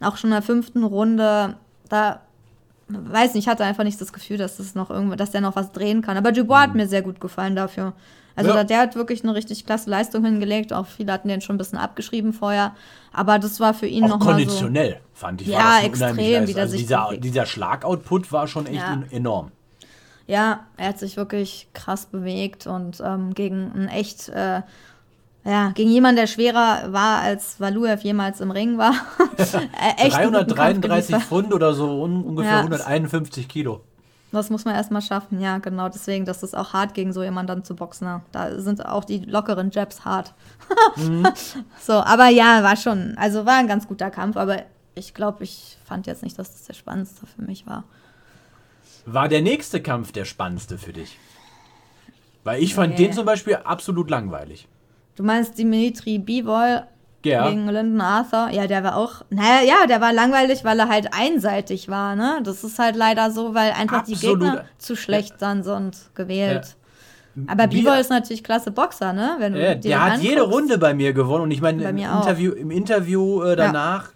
[0.02, 1.56] Auch schon in der fünften Runde,
[1.90, 2.22] da
[2.88, 5.56] weiß nicht, ich hatte einfach nicht das Gefühl, dass das noch irgendwo, dass der noch
[5.56, 6.18] was drehen kann.
[6.18, 7.94] Aber Dubois hat mir sehr gut gefallen dafür.
[8.36, 8.64] Also Ja.
[8.64, 10.72] der hat wirklich eine richtig klasse Leistung hingelegt.
[10.72, 12.74] Auch viele hatten den schon ein bisschen abgeschrieben vorher.
[13.12, 14.32] Aber das war für ihn auch noch mal so.
[14.32, 15.48] konditionell, fand ich.
[15.50, 18.94] Ja, extrem, wie der also sich dieser, dieser Schlagoutput war schon echt Ja.
[18.94, 19.52] en- enorm.
[20.26, 24.62] Ja, er hat sich wirklich krass bewegt und ähm, gegen ein echt, äh,
[25.46, 28.94] ja, gegen jemanden, der schwerer war, als Valuev jemals im Ring war.
[29.38, 31.22] äh, echt einen guten Kampf 333 geliefert.
[31.28, 32.60] Pfund oder so, un ungefähr Ja.
[32.60, 33.82] 151 Kilo.
[34.32, 35.90] Das muss man erstmal schaffen, ja, genau.
[35.90, 38.06] Deswegen, das ist auch hart, gegen so jemanden dann zu boxen.
[38.08, 38.22] Ne?
[38.32, 40.34] Da sind auch die lockeren Jabs hart.
[40.98, 41.28] Mhm.
[41.82, 45.78] So, aber ja, war schon, also war ein ganz guter Kampf, aber ich glaube, ich
[45.84, 47.86] fand jetzt nicht, dass das der spannendste für mich war.
[49.08, 51.18] War der nächste Kampf der spannendste für dich?
[52.44, 53.06] Weil ich fand Nee.
[53.08, 54.68] den zum Beispiel absolut langweilig.
[55.20, 56.84] Du meinst Dimitri Bivol
[57.26, 57.50] Ja.
[57.50, 58.48] gegen Lyndon Arthur?
[58.54, 62.40] Ja, der war auch, naja, ja, der war langweilig, weil er halt einseitig war, ne?
[62.42, 64.40] Das ist halt leider so, weil einfach die Absolut.
[64.40, 66.78] Gegner zu schlecht dann sind gewählt.
[67.36, 67.44] Ja.
[67.48, 69.36] Aber Bivol ist natürlich klasse Boxer, ne?
[69.40, 70.56] Wenn du Ja, der hat den jede anguckst.
[70.56, 71.98] Runde bei mir gewonnen und ich meine, im.
[71.98, 74.12] Interview, im Interview äh, danach,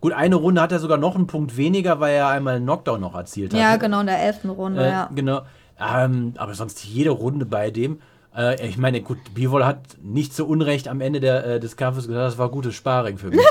[0.00, 3.00] gut, eine Runde hat er sogar noch einen Punkt weniger, weil er einmal einen Knockdown
[3.00, 3.60] noch erzielt hat.
[3.60, 5.10] Ja, genau, in der elften Runde, Äh, ja.
[5.14, 5.42] Genau.
[5.80, 8.00] Ähm, aber sonst jede Runde bei dem.
[8.36, 12.06] Äh, ich meine, gut, Bivol hat nicht so Unrecht am Ende der, äh, des Kampfes
[12.06, 13.40] gesagt, das war gutes Sparring für mich.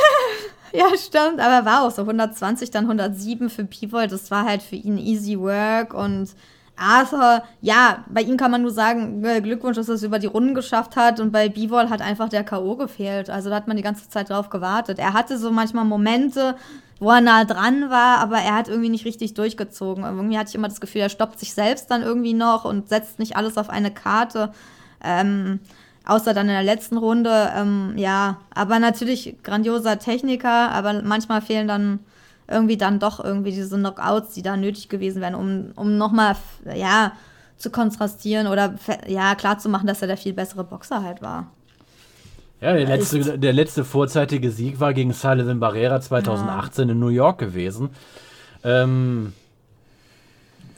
[0.71, 4.75] Ja, stimmt, aber war auch so 120, dann 107 für Pivol, das war halt für
[4.75, 6.29] ihn easy work und
[6.75, 10.27] Arthur, ja, bei ihm kann man nur sagen, äh, Glückwunsch, dass er es über die
[10.27, 12.75] Runden geschafft hat und bei Bivol hat einfach der K.O.
[12.75, 14.99] gefehlt, also da hat man die ganze Zeit drauf gewartet.
[14.99, 16.55] Er hatte so manchmal Momente,
[16.99, 20.03] wo er nah dran war, aber er hat irgendwie nicht richtig durchgezogen.
[20.03, 23.19] Irgendwie hatte ich immer das Gefühl, er stoppt sich selbst dann irgendwie noch und setzt
[23.19, 24.51] nicht alles auf eine Karte.
[25.03, 25.59] Ähm,
[26.05, 31.67] außer dann in der letzten Runde, ähm, ja, aber natürlich grandioser Techniker, aber manchmal fehlen
[31.67, 31.99] dann
[32.47, 36.35] irgendwie dann doch irgendwie diese Knockouts, die da nötig gewesen wären, um, um nochmal,
[36.75, 37.13] ja,
[37.57, 38.75] zu kontrastieren oder
[39.07, 41.47] ja, klarzumachen, dass er der viel bessere Boxer halt war.
[42.61, 47.37] Ja, der letzte, der letzte vorzeitige Sieg war gegen Sullivan Barrera 2018 in New York
[47.39, 47.89] gewesen.
[48.63, 49.31] Ähm,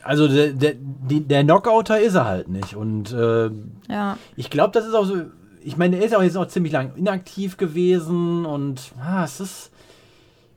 [0.04, 2.76] also der, der, der Knockouter ist er halt nicht.
[2.76, 3.50] Und äh,
[3.90, 4.18] Ja.
[4.36, 5.16] ich glaube, das ist auch so.
[5.64, 9.72] Ich meine, er ist auch jetzt auch ziemlich lang inaktiv gewesen und ah, es ist.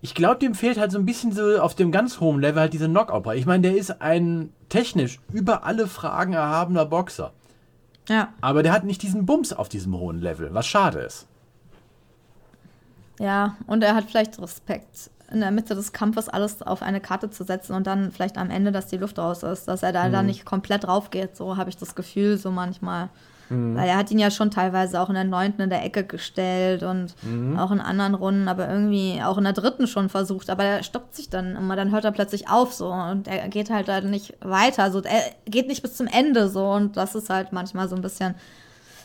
[0.01, 2.75] Ich glaube, dem fehlt halt so ein bisschen so auf dem ganz hohen Level halt
[2.75, 3.35] diese Knockout.
[3.37, 7.33] Ich meine, der ist ein technisch über alle Fragen erhabener Boxer.
[8.09, 8.33] Ja.
[8.40, 11.27] Aber der hat nicht diesen Bums auf diesem hohen Level, was schade ist.
[13.19, 17.31] Ja, und er hat vielleicht Respekt, in der Mitte des Kampfes alles auf eine Karte
[17.31, 20.09] zu setzen und dann vielleicht am Ende, dass die Luft raus ist, dass er da
[20.09, 21.37] dann nicht komplett drauf geht.
[21.37, 23.09] So habe ich das Gefühl, so manchmal.
[23.77, 26.83] Weil er hat ihn ja schon teilweise auch in der neunten in der Ecke gestellt
[26.83, 27.14] und
[27.59, 30.51] auch in anderen Runden, aber irgendwie auch in der dritten schon versucht.
[30.51, 33.71] Aber er stoppt sich dann immer, dann hört er plötzlich auf so und er geht
[33.71, 34.90] halt dann nicht weiter.
[34.90, 38.03] So, er geht nicht bis zum Ende so und das ist halt manchmal so ein
[38.03, 38.35] bisschen,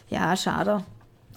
[0.10, 0.84] ja, schade.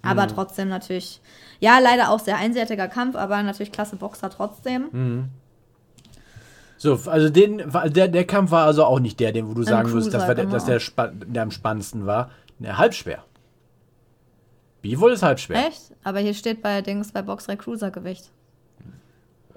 [0.05, 1.21] Aber trotzdem natürlich,
[1.61, 5.31] ja, leider auch sehr einseitiger Kampf, aber natürlich klasse Boxer trotzdem.
[6.77, 9.89] So, also den, der, der Kampf war also auch nicht der, den wo du sagen
[9.93, 10.55] würdest, das Cruiser, war der, genau.
[10.57, 12.31] dass der, spa- der am spannendsten war.
[12.63, 13.25] Ne, halbschwer.
[14.83, 15.67] Bivol ist halbschwer.
[15.67, 15.93] Echt?
[16.05, 18.31] Aber hier steht bei Dings bei Boxrec Cruiser Gewicht.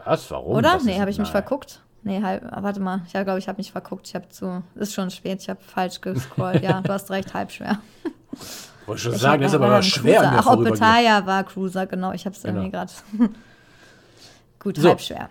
[0.04, 0.30] Was?
[0.32, 0.56] Warum?
[0.58, 0.74] Oder?
[0.74, 1.84] Das Nee, habe ich mich verguckt?
[2.02, 3.02] Nee, halb, ah, warte mal.
[3.06, 4.08] Ich glaube, ich habe mich verguckt.
[4.08, 4.63] Ich habe zu.
[4.76, 6.63] Ist schon spät, ich habe falsch gescrollt.
[6.63, 7.80] ja, du hast recht, halb schwer.
[8.88, 10.39] Wollte schon Ich sagen, das ist aber schwer Cruiser.
[10.39, 10.46] Ach.
[10.48, 12.12] Opetaya war Cruiser, genau.
[12.12, 12.86] Ich habe es irgendwie Genau.
[12.86, 12.94] gerade.
[14.60, 14.89] Gut, So.
[14.89, 15.30] halb schwer.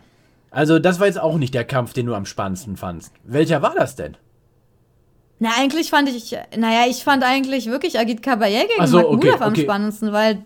[0.53, 3.13] Also, das war jetzt auch nicht der Kampf, den du am spannendsten fandst.
[3.25, 4.17] Welcher war das denn?
[5.39, 9.43] Na, eigentlich fand ich, naja, ich fand eigentlich wirklich Agit Kabayel gegen so, Magmulev okay,
[9.43, 9.63] am okay.
[9.63, 10.45] spannendsten, weil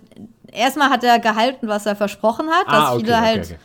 [0.53, 3.59] erstmal hat er gehalten, was er versprochen hat, dass viele halt,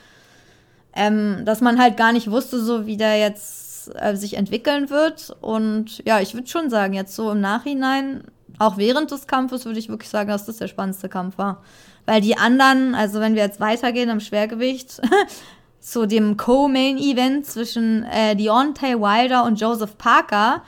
[0.95, 5.35] Ähm, dass man halt gar nicht wusste, so wie der jetzt äh, sich entwickeln wird.
[5.41, 8.25] Und ja, ich würde schon sagen, jetzt so im Nachhinein,
[8.59, 11.63] auch während des Kampfes, würde ich wirklich sagen, dass das der spannendste Kampf war.
[12.05, 15.01] Weil die anderen, also wenn wir jetzt weitergehen im Schwergewicht,
[15.79, 20.61] zu dem Co-Main-Event zwischen äh, Deontay Wilder und Joseph Parker,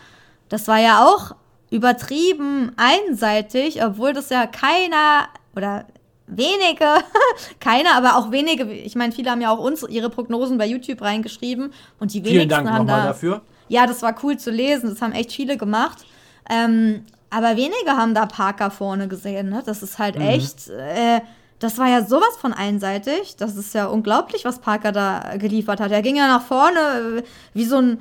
[0.55, 1.35] das war ja auch
[1.69, 5.83] übertrieben einseitig, obwohl das ja keiner oder
[6.27, 6.85] wenige,
[7.59, 11.01] keiner, aber auch wenige, ich meine, viele haben ja auch uns ihre Prognosen bei YouTube
[11.01, 13.41] reingeschrieben und die Vielen wenigsten Dank haben nochmal da, dafür.
[13.67, 16.05] ja, das war cool zu lesen, das haben echt viele gemacht.
[16.49, 19.61] Ähm, aber wenige haben da Parker vorne gesehen, ne?
[19.65, 21.19] Das ist halt echt, äh,
[21.59, 23.35] das war ja sowas von einseitig.
[23.35, 25.91] Das ist ja unglaublich, was Parker da geliefert hat.
[25.91, 26.79] Er ging ja nach vorne
[27.17, 27.99] äh, wie so ein,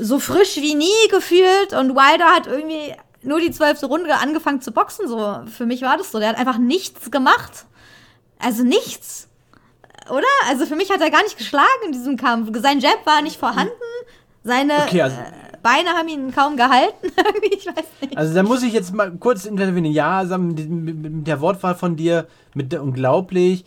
[0.00, 4.72] so frisch wie nie gefühlt und Wilder hat irgendwie nur die zwölfte Runde angefangen zu
[4.72, 5.06] boxen.
[5.08, 6.18] So, für mich war das so.
[6.18, 7.66] Der hat einfach nichts gemacht.
[8.38, 9.28] Also nichts.
[10.10, 10.26] Oder?
[10.48, 12.50] Also für mich hat er gar nicht geschlagen in diesem Kampf.
[12.60, 13.72] Sein Jab war nicht vorhanden.
[14.42, 17.12] Seine Okay, also- äh, Beine haben ihn kaum gehalten.
[17.52, 18.16] Ich weiß nicht.
[18.18, 19.94] Also da muss ich jetzt mal kurz intervenieren.
[19.94, 23.64] Ja, mit der Wortwahl von dir, mit der unglaublich.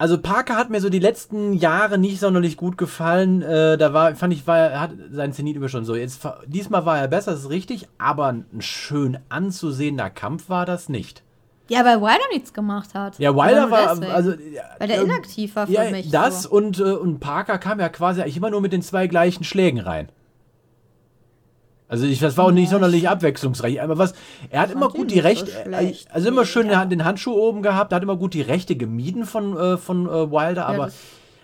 [0.00, 3.42] Also Parker hat mir so die letzten Jahre nicht sonderlich gut gefallen.
[3.42, 5.94] Äh, da war, fand ich, war er hat seinen Zenit über schon so.
[5.94, 10.88] Jetzt, diesmal war er besser, das ist richtig, aber ein schön anzusehender Kampf war das
[10.88, 11.22] nicht.
[11.68, 13.18] Ja, weil Wilder nichts gemacht hat.
[13.18, 14.10] Ja, Wilder nur war, deswegen.
[14.10, 14.32] also
[14.78, 16.10] weil der ähm, inaktiv war für ja, mich.
[16.10, 16.50] das so.
[16.50, 19.80] und, äh, und Parker kam ja quasi eigentlich immer nur mit den zwei gleichen Schlägen
[19.80, 20.08] rein.
[21.90, 23.82] Also ich, das war auch nicht sonderlich abwechslungsreich.
[23.82, 24.14] Aber was,
[24.48, 26.08] er hat immer gut die so rechte, äh, schlecht.
[26.12, 26.84] also immer schön ja.
[26.84, 30.66] den Handschuh oben gehabt, hat immer gut die rechte gemieden von, äh, von äh, Wilder,
[30.66, 30.94] aber, das-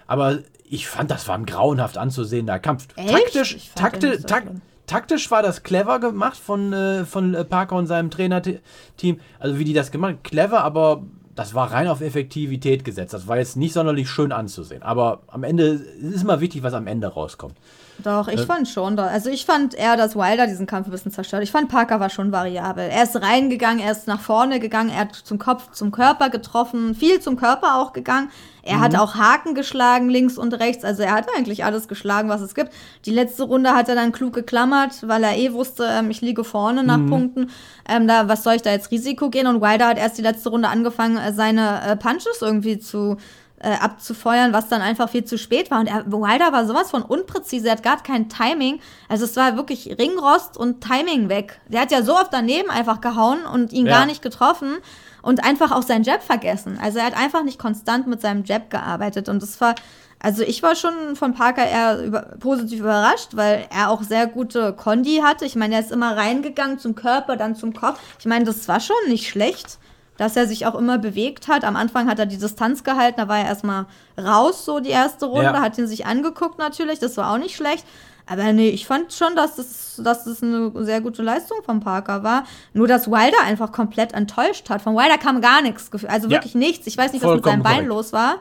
[0.07, 2.87] aber ich fand, das war ein grauenhaft anzusehender Kampf.
[2.95, 3.11] Echt?
[3.11, 4.61] Taktisch, takti so tak schlimm.
[4.87, 9.21] taktisch war das clever gemacht von, äh, von äh, Parker und seinem Trainerteam.
[9.41, 11.03] Also wie die das gemacht haben, clever, aber
[11.35, 13.13] das war rein auf Effektivität gesetzt.
[13.15, 14.83] Das war jetzt nicht sonderlich schön anzusehen.
[14.85, 15.65] Aber am Ende
[16.01, 17.57] ist immer wichtig, was am Ende rauskommt.
[18.03, 18.97] Doch, ich fand schon.
[18.97, 21.43] Da, also ich fand eher, dass Wilder diesen Kampf ein bisschen zerstört.
[21.43, 22.89] Ich fand Parker war schon variabel.
[22.91, 26.95] Er ist reingegangen, er ist nach vorne gegangen, er hat zum Kopf, zum Körper getroffen,
[26.95, 28.31] viel zum Körper auch gegangen.
[28.63, 30.85] Er hat auch Haken geschlagen, links und rechts.
[30.85, 32.73] Also er hat eigentlich alles geschlagen, was es gibt.
[33.05, 36.43] Die letzte Runde hat er dann klug geklammert, weil er eh wusste, ähm, ich liege
[36.43, 37.51] vorne nach Punkten.
[37.89, 39.47] Ähm, da, was soll ich da jetzt Risiko gehen?
[39.47, 43.19] Und Wilder hat erst die letzte Runde angefangen, äh, seine äh, Punches irgendwie zu
[43.61, 45.81] äh, abzufeuern, was dann einfach viel zu spät war.
[45.81, 48.81] Und er, Wilder war sowas von unpräzise, er hat gar kein Timing.
[49.09, 51.61] Also es war wirklich Ringrost und Timing weg.
[51.69, 53.99] Der hat ja so oft daneben einfach gehauen und ihn Ja.
[53.99, 54.77] gar nicht getroffen
[55.23, 56.79] und einfach auch seinen Jab vergessen.
[56.83, 59.75] Also er hat einfach nicht konstant mit seinem Jab gearbeitet und das war
[60.19, 64.73] also ich war schon von Parker eher über, positiv überrascht, weil er auch sehr gute
[64.73, 65.45] Kondi hatte.
[65.45, 68.01] Ich meine, er ist immer reingegangen zum Körper, dann zum Kopf.
[68.19, 69.79] Ich meine, das war schon nicht schlecht
[70.17, 71.65] dass er sich auch immer bewegt hat.
[71.65, 73.87] Am Anfang hat er die Distanz gehalten, da war er erstmal
[74.19, 75.61] raus, so die erste Runde, Ja.
[75.61, 77.85] hat ihn sich angeguckt natürlich, das war auch nicht schlecht.
[78.29, 82.25] Aber nee, ich fand schon, dass das, dass das eine sehr gute Leistung von Parker
[82.25, 82.43] war.
[82.73, 84.83] Nur, dass Wilder einfach komplett enttäuscht hat.
[84.83, 86.31] Von Wilder kam gar nichts, also Ja.
[86.35, 86.89] wirklich nichts.
[86.89, 87.89] Ich weiß nicht, was mit seinem Bein korrekt.
[87.89, 88.37] los war.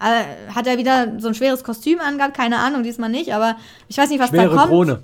[0.00, 2.34] Äh, hat er wieder so ein schweres Kostüm angehabt?
[2.36, 3.54] Keine Ahnung, diesmal nicht, aber
[3.88, 4.68] ich weiß nicht, was Schwere da kommt.
[4.70, 5.02] Krone.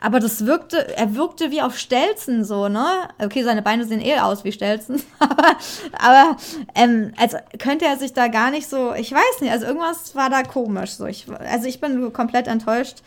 [0.00, 2.86] Aber das wirkte, er wirkte wie auf Stelzen so, ne?
[3.18, 5.02] Okay, seine Beine sehen eh aus wie Stelzen.
[5.18, 5.56] aber
[5.98, 6.36] aber
[6.74, 10.30] ähm, also könnte er sich da gar nicht so, ich weiß nicht, also irgendwas war
[10.30, 10.92] da komisch.
[10.92, 11.06] So.
[11.06, 12.98] Ich, also ich bin komplett enttäuscht.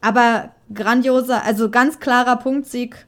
[0.00, 3.06] Aber grandioser, also ganz klarer Punktsieg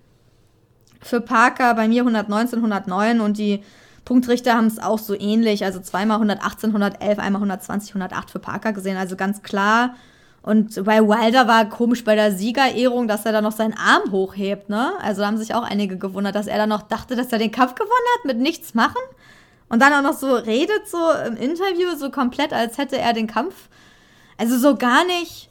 [1.03, 3.63] für Parker, bei mir 119, 109 und die
[4.07, 8.73] Punktrichter haben es auch so ähnlich, also zweimal 118, 111, einmal 120, 108 für Parker
[8.73, 9.97] gesehen, also ganz klar.
[10.47, 14.69] Und bei Wilder war komisch bei der Siegerehrung, dass er da noch seinen Arm hochhebt,
[14.69, 14.93] ne?
[15.03, 17.51] Also da haben sich auch einige gewundert, dass er dann noch dachte, dass er den
[17.51, 18.95] Kampf gewonnen hat mit nichts machen.
[19.69, 23.27] Und dann auch noch so redet, so im Interview, so komplett, als hätte er den
[23.27, 23.69] Kampf.
[24.39, 25.51] Also so gar nicht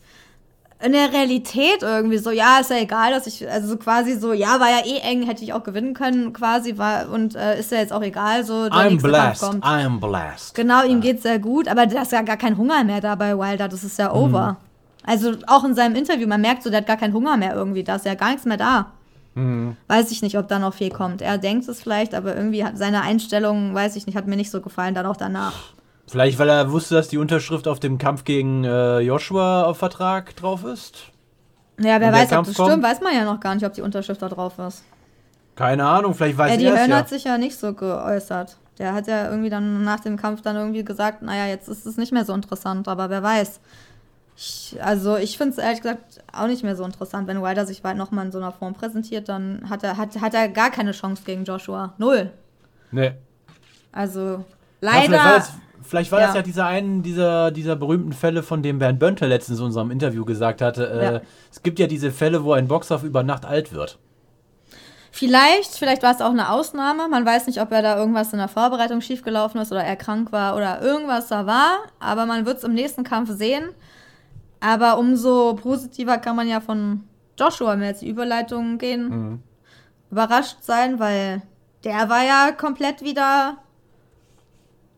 [0.82, 4.32] in der Realität irgendwie so, ja, ist ja egal, dass ich, also so quasi so,
[4.32, 7.72] ja, war ja eh eng, hätte ich auch gewinnen können, quasi, war, und äh, ist
[7.74, 9.42] ja jetzt auch egal, so, der I'm blessed.
[9.42, 9.66] kommt.
[9.66, 10.56] I'm blessed.
[10.56, 13.38] Genau, ihm geht's sehr gut, aber da ist ja gar kein Hunger mehr da bei
[13.38, 14.56] Wilder, das ist ja over.
[15.06, 17.84] Also auch in seinem Interview, man merkt so, der hat gar keinen Hunger mehr irgendwie,
[17.84, 18.92] da ist ja gar nichts mehr da.
[19.36, 21.22] Weiß ich nicht, ob da noch viel kommt.
[21.22, 24.50] Er denkt es vielleicht, aber irgendwie hat seine Einstellung, weiß ich nicht, hat mir nicht
[24.50, 25.54] so gefallen, dann auch danach.
[26.08, 30.38] Vielleicht, weil er wusste, dass die Unterschrift auf dem Kampf gegen äh, Joshua auf Vertrag
[30.38, 31.12] drauf ist?
[31.80, 32.70] Ja, wer weiß, ob das kommt?
[32.70, 34.86] stimmt, weiß man ja noch gar nicht, ob die Unterschrift da drauf ist.
[35.56, 36.98] Keine Ahnung, vielleicht weiß Eddie er es Hearn ja.
[36.98, 38.56] hat sich ja nicht so geäußert.
[38.78, 41.98] Der hat ja irgendwie dann nach dem Kampf dann irgendwie gesagt, naja, jetzt ist es
[41.98, 43.60] nicht mehr so interessant, aber wer weiß.
[44.38, 47.28] Ich, also ich finde es ehrlich gesagt auch nicht mehr so interessant.
[47.28, 50.34] Wenn Wilder sich bald nochmal in so einer Form präsentiert, dann hat er, hat, hat
[50.34, 51.94] er gar keine Chance gegen Joshua.
[51.98, 52.32] Null.
[52.92, 53.14] Nee.
[53.94, 54.44] Also Ja,
[54.82, 55.04] leider.
[55.06, 55.52] vielleicht war das,
[55.84, 56.36] vielleicht war das Ja.
[56.36, 60.26] ja dieser einen dieser, dieser berühmten Fälle, von dem Bernd Bönte letztens in unserem Interview
[60.26, 60.86] gesagt hatte.
[60.90, 61.22] Äh, Ja.
[61.50, 64.00] Es gibt ja diese Fälle, wo ein Boxer über Nacht alt wird.
[65.12, 67.08] Vielleicht, vielleicht war es auch eine Ausnahme.
[67.08, 70.34] Man weiß nicht, ob er da irgendwas in der Vorbereitung schiefgelaufen ist oder er krank
[70.34, 71.78] war oder irgendwas da war.
[72.02, 73.70] Aber man wird es im nächsten Kampf sehen.
[74.66, 77.04] Aber umso positiver kann man ja von
[77.38, 79.44] Joshua, wenn wir jetzt die Überleitung gehen,
[80.10, 81.44] überrascht sein, weil
[81.84, 83.58] der war ja komplett wieder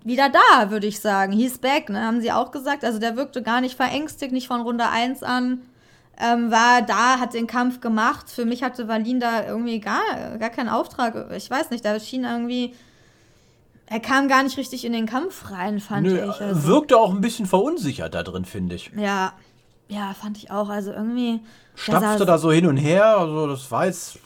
[0.06, 1.34] wieder da, würde ich sagen.
[1.34, 2.02] He's back, ne?
[2.02, 2.86] Haben sie auch gesagt.
[2.86, 5.64] Also der wirkte gar nicht verängstigt, nicht von Runde 1 an.
[6.18, 8.30] Ähm, war da, hat den Kampf gemacht.
[8.30, 11.32] Für mich hatte Valin da irgendwie gar, gar keinen Auftrag.
[11.36, 12.74] Ich weiß nicht, da schien irgendwie.
[13.86, 16.42] Er kam gar nicht richtig in den Kampf rein, fand Nö, ich.
[16.42, 18.92] Also, wirkte auch ein bisschen verunsichert da drin, finde ich.
[18.98, 19.34] ja,
[19.90, 20.70] ja, fand ich auch.
[20.70, 21.40] Also irgendwie.
[21.76, 24.20] Stapfte da so hin und her, also das war jetzt.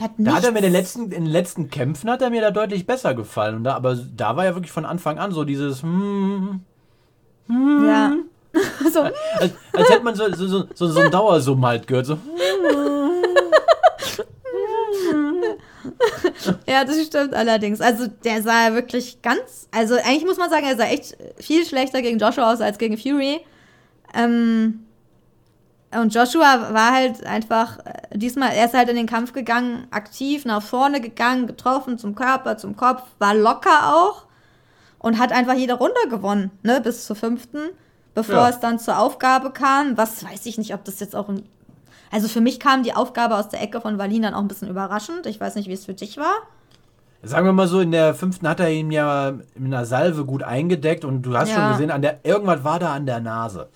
[0.00, 2.40] Hat Da hat er mir in den letzten, in den letzten Kämpfen hat er mir
[2.40, 3.56] da deutlich besser gefallen.
[3.56, 5.82] Und da, aber da war ja wirklich von Anfang an so dieses.
[5.82, 6.60] hm,
[7.48, 8.12] Ja.
[8.92, 12.06] so, als, als hätte man so, so, so, so, so einen Dauersummen halt gehört.
[12.06, 12.18] So.
[16.66, 17.80] Ja, das stimmt allerdings.
[17.80, 22.02] Also der sah wirklich ganz, also eigentlich muss man sagen, er sah echt viel schlechter
[22.02, 23.40] gegen Joshua aus als gegen Fury.
[24.14, 24.80] Ähm,
[25.92, 30.44] und Joshua war halt einfach, äh, diesmal, er ist halt in den Kampf gegangen, aktiv
[30.44, 34.24] nach vorne gegangen, getroffen zum Körper, zum Kopf, war locker auch
[34.98, 37.58] und hat einfach jede Runde gewonnen, ne, bis zur fünften,
[38.14, 38.48] bevor Ja.
[38.50, 39.96] es dann zur Aufgabe kam.
[39.96, 41.46] Was weiß ich nicht, ob das jetzt auch ein
[42.10, 44.68] also für mich kam die Aufgabe aus der Ecke von Valin dann auch ein bisschen
[44.70, 45.26] überraschend.
[45.26, 46.32] Ich weiß nicht, wie es für dich war.
[47.22, 50.42] Sagen wir mal so, in der fünften hat er ihn ja in einer Salve gut
[50.42, 51.56] eingedeckt und du hast Ja.
[51.56, 53.68] schon gesehen, an der, irgendwas war da an der Nase.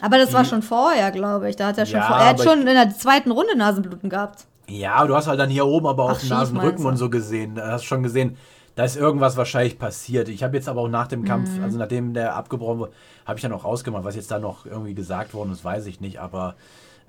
[0.00, 1.56] Aber das war schon vorher, glaube ich.
[1.56, 4.46] Da hat er schon Ja, vor, er hat schon in der zweiten Runde Nasenbluten gehabt.
[4.68, 7.54] Ja, du hast halt dann hier oben aber dem schief, Nasenrücken und so gesehen.
[7.54, 8.36] Da hast schon gesehen,
[8.74, 10.28] da ist irgendwas wahrscheinlich passiert.
[10.28, 11.64] Ich habe jetzt aber auch nach dem Kampf, Mhm.
[11.64, 12.92] also nachdem der abgebrochen wurde,
[13.24, 14.04] habe ich dann auch rausgemacht.
[14.04, 16.20] Was jetzt da noch irgendwie gesagt worden ist, weiß ich nicht.
[16.20, 16.56] Aber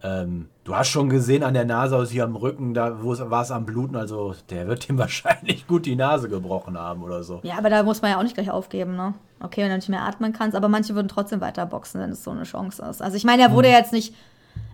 [0.04, 3.52] ähm, du hast schon gesehen an der Nase aus hier am Rücken, da war es
[3.52, 3.96] am Bluten.
[3.96, 7.40] Also der wird ihm wahrscheinlich gut die Nase gebrochen haben oder so.
[7.44, 9.14] Ja, aber da muss man ja auch nicht gleich aufgeben, ne?
[9.40, 12.24] Okay, wenn du nicht mehr atmen kannst, aber manche würden trotzdem weiter boxen, wenn es
[12.24, 13.02] so eine Chance ist.
[13.02, 13.54] Also ich meine, er Mhm.
[13.54, 14.14] wurde jetzt nicht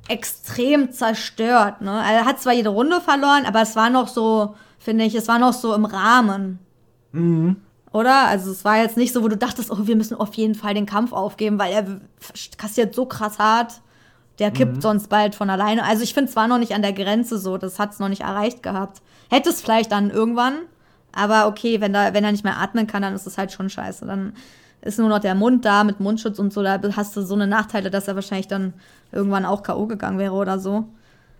[0.08, 1.92] extrem zerstört, ne?
[1.92, 5.40] Er hat zwar jede Runde verloren, aber es war noch so, finde ich, es war
[5.40, 6.60] noch so im Rahmen.
[7.12, 7.58] Mhm.
[7.92, 8.28] Oder?
[8.28, 10.74] Also es war jetzt nicht so, wo du dachtest, oh, wir müssen auf jeden Fall
[10.74, 11.86] den Kampf aufgeben, weil er
[12.58, 13.82] kassiert so krass hart.
[14.40, 15.84] Der kippt sonst bald von alleine.
[15.84, 17.60] Also ich finde, es war noch nicht an der Grenze so.
[17.60, 19.04] Das hat es noch nicht erreicht gehabt.
[19.30, 20.54] Hätte es vielleicht dann irgendwann.
[21.16, 23.70] Aber okay, wenn, da, wenn er nicht mehr atmen kann, dann ist es halt schon
[23.70, 24.06] scheiße.
[24.06, 24.34] Dann
[24.82, 26.62] ist nur noch der Mund da mit Mundschutz und so.
[26.64, 28.74] Da hast du so eine Nachteile, dass er wahrscheinlich dann
[29.12, 29.86] irgendwann auch K.O.
[29.86, 30.86] gegangen wäre oder so.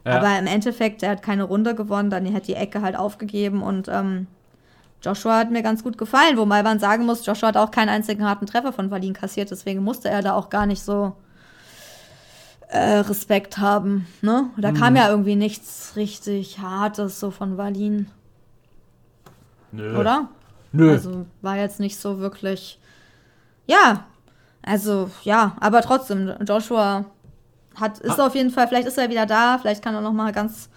[0.06, 0.18] Ja.
[0.18, 3.88] Aber im Endeffekt, er hat keine Runde gewonnen, dann hat die Ecke halt aufgegeben und
[3.88, 4.28] ähm,
[5.02, 8.24] Joshua hat mir ganz gut gefallen, wobei man sagen muss, Joshua hat auch keinen einzigen
[8.26, 11.14] harten Treffer von Valin kassiert, deswegen musste er da auch gar nicht so
[12.70, 14.08] äh, Respekt haben.
[14.22, 14.50] Ne?
[14.58, 14.76] Da Mhm.
[14.76, 18.08] kam ja irgendwie nichts richtig Hartes so von Valin,
[19.74, 19.98] Nö.
[19.98, 20.30] oder?
[20.72, 20.92] Nö.
[20.92, 22.80] Also war jetzt nicht so wirklich.
[23.66, 24.06] Ja.
[24.66, 27.06] Also, ja, aber trotzdem, Joshua
[27.76, 30.32] hat, ist auf jeden Fall, vielleicht ist er wieder da, vielleicht kann er noch mal
[30.32, 30.70] ganz,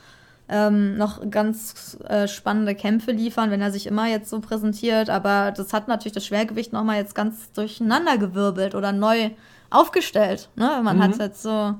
[0.48, 5.08] ähm, noch ganz äh, spannende Kämpfe liefern, wenn er sich immer jetzt so präsentiert.
[5.08, 9.30] Aber das hat natürlich das Schwergewicht noch mal jetzt ganz durcheinandergewirbelt oder neu
[9.70, 10.48] aufgestellt.
[10.56, 10.80] Ne?
[10.82, 11.74] Man hat jetzt so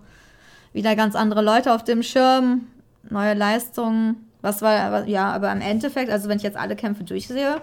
[0.72, 2.66] wieder ganz andere Leute auf dem Schirm,
[3.08, 4.25] neue Leistungen.
[4.46, 7.60] Was war, ja, aber im Endeffekt, also wenn ich jetzt alle Kämpfe durchsehe,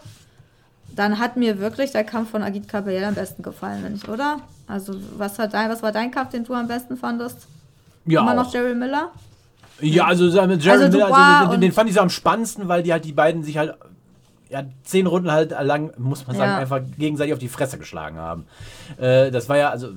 [0.94, 4.40] dann hat mir wirklich der Kampf von Agit Kabayel am besten gefallen, wenn ich, oder?
[4.68, 7.48] Also, was, hat dein, was war dein Kampf, den du am besten fandest?
[8.06, 8.36] Ja, Immer auch.
[8.44, 9.12] noch Jerry Miller?
[9.80, 12.10] Ja, also so mit Jerry Also Miller, also, den, und- den fand ich so am
[12.10, 13.76] spannendsten, weil die halt die beiden sich halt
[14.50, 16.58] ja, zehn Runden halt lang, muss man sagen, Ja.
[16.58, 18.46] einfach gegenseitig auf die Fresse geschlagen haben.
[19.00, 19.92] Äh, das war ja also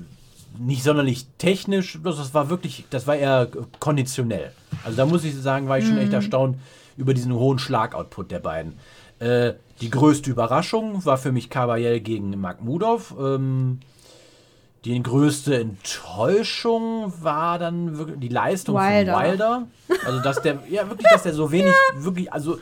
[0.59, 3.49] nicht sonderlich technisch, bloß das war wirklich, das war eher
[3.81, 4.53] konditionell.
[4.85, 6.15] Also da muss ich sagen, war ich schon echt Mhm.
[6.15, 6.59] erstaunt
[6.97, 8.79] über diesen hohen Schlagoutput der beiden.
[9.19, 13.15] Äh, die größte Überraschung war für mich Kabayel gegen Magmudov.
[13.19, 13.81] Ähm,
[14.85, 19.13] die größte Enttäuschung war dann wirklich die Leistung Wilder.
[19.15, 19.67] von Wilder.
[20.05, 22.59] Also, dass der, ja, wirklich, dass der so wenig, wirklich, also,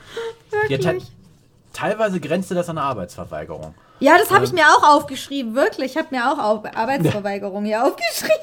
[0.70, 0.98] der te
[1.72, 3.74] teilweise grenzte das an Arbeitsverweigerung.
[4.05, 5.93] Ja, das habe ich mir auch aufgeschrieben, wirklich.
[5.93, 8.35] Ich habe mir auch auf Arbeitsverweigerung hier aufgeschrieben.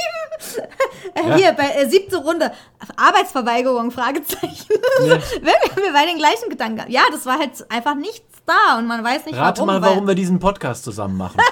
[1.15, 1.36] Äh, Ja.
[1.36, 2.52] Hier, bei äh, siebte Runde.
[2.97, 4.65] Arbeitsverweigerung, Fragezeichen.
[5.06, 5.06] Ja.
[5.41, 6.91] wir haben bei den gleichen Gedanken gehabt.
[6.91, 9.67] Ja, das war halt einfach nichts da und man weiß nicht Rate warum.
[9.67, 11.39] mal, weil- warum wir diesen Podcast zusammen machen.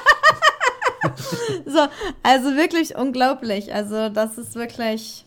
[1.66, 1.80] So,
[2.24, 3.74] also wirklich unglaublich.
[3.74, 5.26] Also das ist wirklich,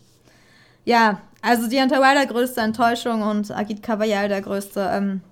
[0.85, 5.23] ja, also Deontay Wilder größte Enttäuschung und Agit Kabayal der größte, ähm,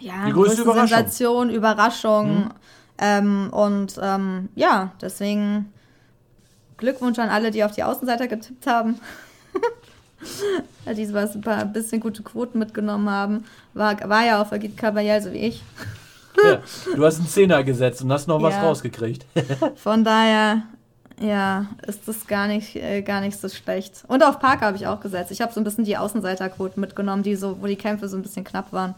[0.00, 0.88] ja, Die größte Überraschung.
[0.88, 2.50] Sensation, Überraschung.
[2.98, 5.72] Ähm, und ähm, ja, deswegen
[6.76, 9.00] Glückwunsch an alle, die auf die Außenseiter getippt haben.
[10.86, 13.44] die was ein paar bisschen gute Quoten mitgenommen haben.
[13.74, 15.62] War, war ja auf Agit Kabayal, so wie ich.
[16.44, 16.60] ja,
[16.94, 18.62] du hast einen Zehner gesetzt und hast noch was Ja.
[18.62, 19.26] rausgekriegt.
[19.76, 20.62] Von daher,
[21.20, 24.04] ja, ist das gar nicht, äh, gar nicht so schlecht.
[24.08, 25.30] Und auf Parker habe ich auch gesetzt.
[25.30, 28.22] Ich habe so ein bisschen die Außenseiterquoten mitgenommen, die so, wo die Kämpfe so ein
[28.22, 28.94] bisschen knapp waren.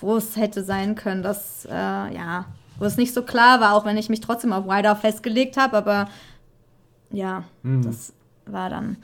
[0.00, 2.46] Wo es hätte sein können, dass, äh, ja,
[2.78, 5.76] wo es nicht so klar war, auch wenn ich mich trotzdem auf Wider festgelegt habe,
[5.76, 6.08] aber
[7.10, 8.12] ja, das
[8.46, 8.96] war dann.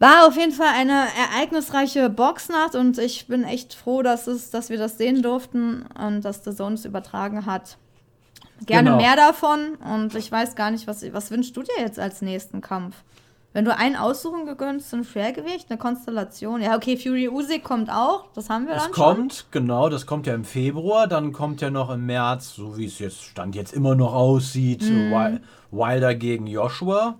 [0.00, 4.70] War auf jeden Fall eine ereignisreiche Boxnacht und ich bin echt froh, dass, es, dass
[4.70, 7.78] wir das sehen durften und dass der Zone es übertragen hat.
[8.66, 9.02] Gerne Genau.
[9.02, 12.60] mehr davon und ich weiß gar nicht, was, was wünschst du dir jetzt als nächsten
[12.60, 12.96] Kampf?
[13.54, 16.60] Wenn du einen aussuchen gönnst, ein Schwergewicht, eine Konstellation.
[16.60, 20.26] Ja, okay, Fury Usyk kommt auch, das haben wir Es dann kommt, genau, das kommt
[20.26, 23.72] ja im Februar, dann kommt ja noch im März, so wie es jetzt Stand jetzt
[23.72, 24.82] immer noch aussieht.
[24.82, 27.18] Wi- Wilder gegen Joshua.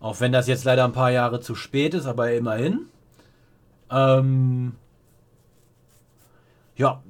[0.00, 2.86] Auch wenn das jetzt leider ein paar Jahre zu spät ist, aber immerhin.
[3.90, 4.76] Ähm,
[6.76, 7.02] ja,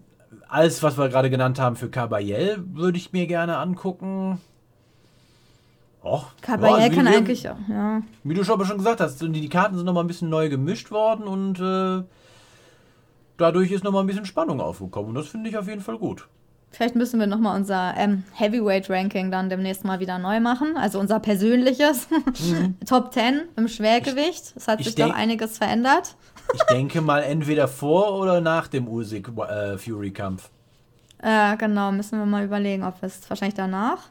[0.48, 4.40] alles, was wir gerade genannt haben für Kabayel, würde ich mir gerne angucken.
[6.08, 6.40] Och, schon.
[6.42, 8.02] Kabayel ja, wie kann wir- eigentlich, auch, ja.
[8.24, 10.48] wie du schon aber schon gesagt hast, die Karten sind noch mal ein bisschen neu
[10.48, 12.02] gemischt worden und äh,
[13.36, 15.10] dadurch ist noch mal ein bisschen Spannung aufgekommen.
[15.10, 16.26] Und das finde ich auf jeden Fall gut.
[16.70, 20.76] Vielleicht müssen wir nochmal unser ähm, Heavyweight-Ranking dann demnächst mal wieder neu machen.
[20.76, 22.08] Also unser persönliches
[22.86, 24.52] Top 10 im Schwergewicht.
[24.54, 24.80] Es hat Mhm.
[24.80, 26.14] Ich sich doch einiges verändert.
[26.54, 30.50] Ich denke mal entweder vor oder nach dem Usyk-Fury-Kampf.
[31.22, 34.08] Äh, genau, müssen wir mal überlegen, ob es wahrscheinlich danach.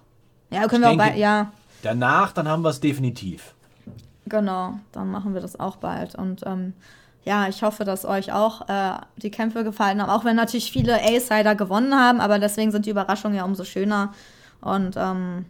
[0.50, 1.52] Ja, können Ich wir auch denke- bei, ja,
[1.84, 3.54] Danach, dann haben wir es definitiv.
[4.26, 6.16] genau, dann machen wir das auch bald.
[6.16, 6.74] Und ähm,
[7.24, 10.96] ja, ich hoffe, dass euch auch äh, die Kämpfe gefallen haben, auch wenn natürlich viele
[11.02, 14.14] A-Sider gewonnen haben, aber deswegen sind die Überraschungen ja umso schöner.
[14.62, 15.46] Und ähm,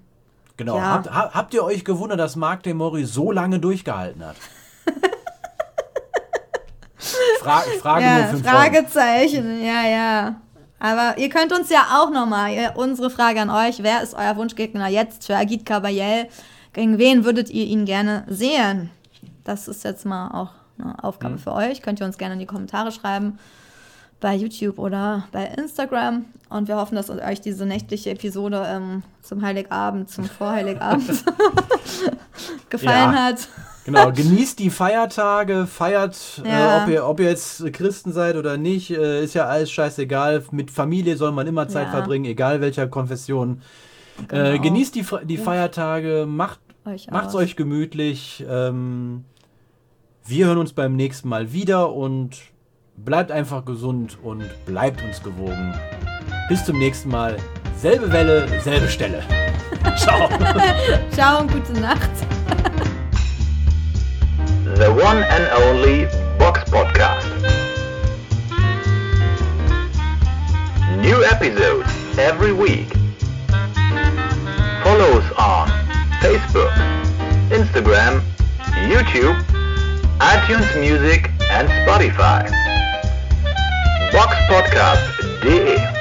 [0.58, 0.78] Genau.
[0.78, 0.84] Ja.
[0.94, 4.36] Habt, ha- habt ihr euch gewundert, dass Marc de Mori so lange durchgehalten hat?
[7.42, 8.50] Fra ich frage ja, nur Freunde.
[8.50, 10.36] Fragezeichen, ja, ja.
[10.80, 14.88] Aber ihr könnt uns ja auch nochmal, unsere Frage an euch, wer ist euer Wunschgegner
[14.88, 16.28] jetzt für Agit Kabayel?
[16.74, 18.92] Gegen wen würdet ihr ihn gerne sehen?
[19.44, 21.40] Das ist jetzt mal auch eine Aufgabe Mhm.
[21.40, 21.82] für euch.
[21.82, 23.40] Könnt ihr uns gerne in die Kommentare schreiben.
[24.20, 26.26] Bei YouTube oder bei Instagram.
[26.50, 31.08] Und wir hoffen, dass euch diese nächtliche Episode ähm, zum Heiligabend, zum Vorheiligabend
[32.70, 33.24] gefallen Ja.
[33.26, 33.48] hat.
[33.88, 36.78] Genau, genießt die Feiertage, feiert, Ja.
[36.80, 40.44] äh, ob, ihr, ob ihr jetzt Christen seid oder nicht, äh, ist ja alles scheißegal.
[40.52, 41.92] Mit Familie soll man immer Zeit Ja.
[41.92, 43.62] verbringen, egal welcher Konfession.
[44.30, 44.62] Äh, Genau.
[44.62, 48.46] genießt die, die Feiertage, macht Euch macht's euch gemütlich.
[48.50, 49.24] Ähm,
[50.26, 52.32] wir hören uns beim nächsten Mal wieder und
[52.98, 55.74] bleibt einfach gesund und bleibt uns gewogen.
[56.50, 57.38] Bis zum nächsten Mal.
[57.78, 59.22] Selbe Welle, selbe Stelle.
[59.98, 60.28] Ciao.
[61.12, 62.10] Ciao und gute Nacht.
[64.78, 66.06] the one and only
[66.38, 67.26] Box Podcast.
[71.02, 72.88] New episodes every week.
[74.84, 75.68] Follow us on
[76.22, 76.72] Facebook,
[77.50, 78.22] Instagram,
[78.86, 79.42] YouTube,
[80.20, 82.48] iTunes Music and Spotify.
[84.12, 85.97] Box Podcast DE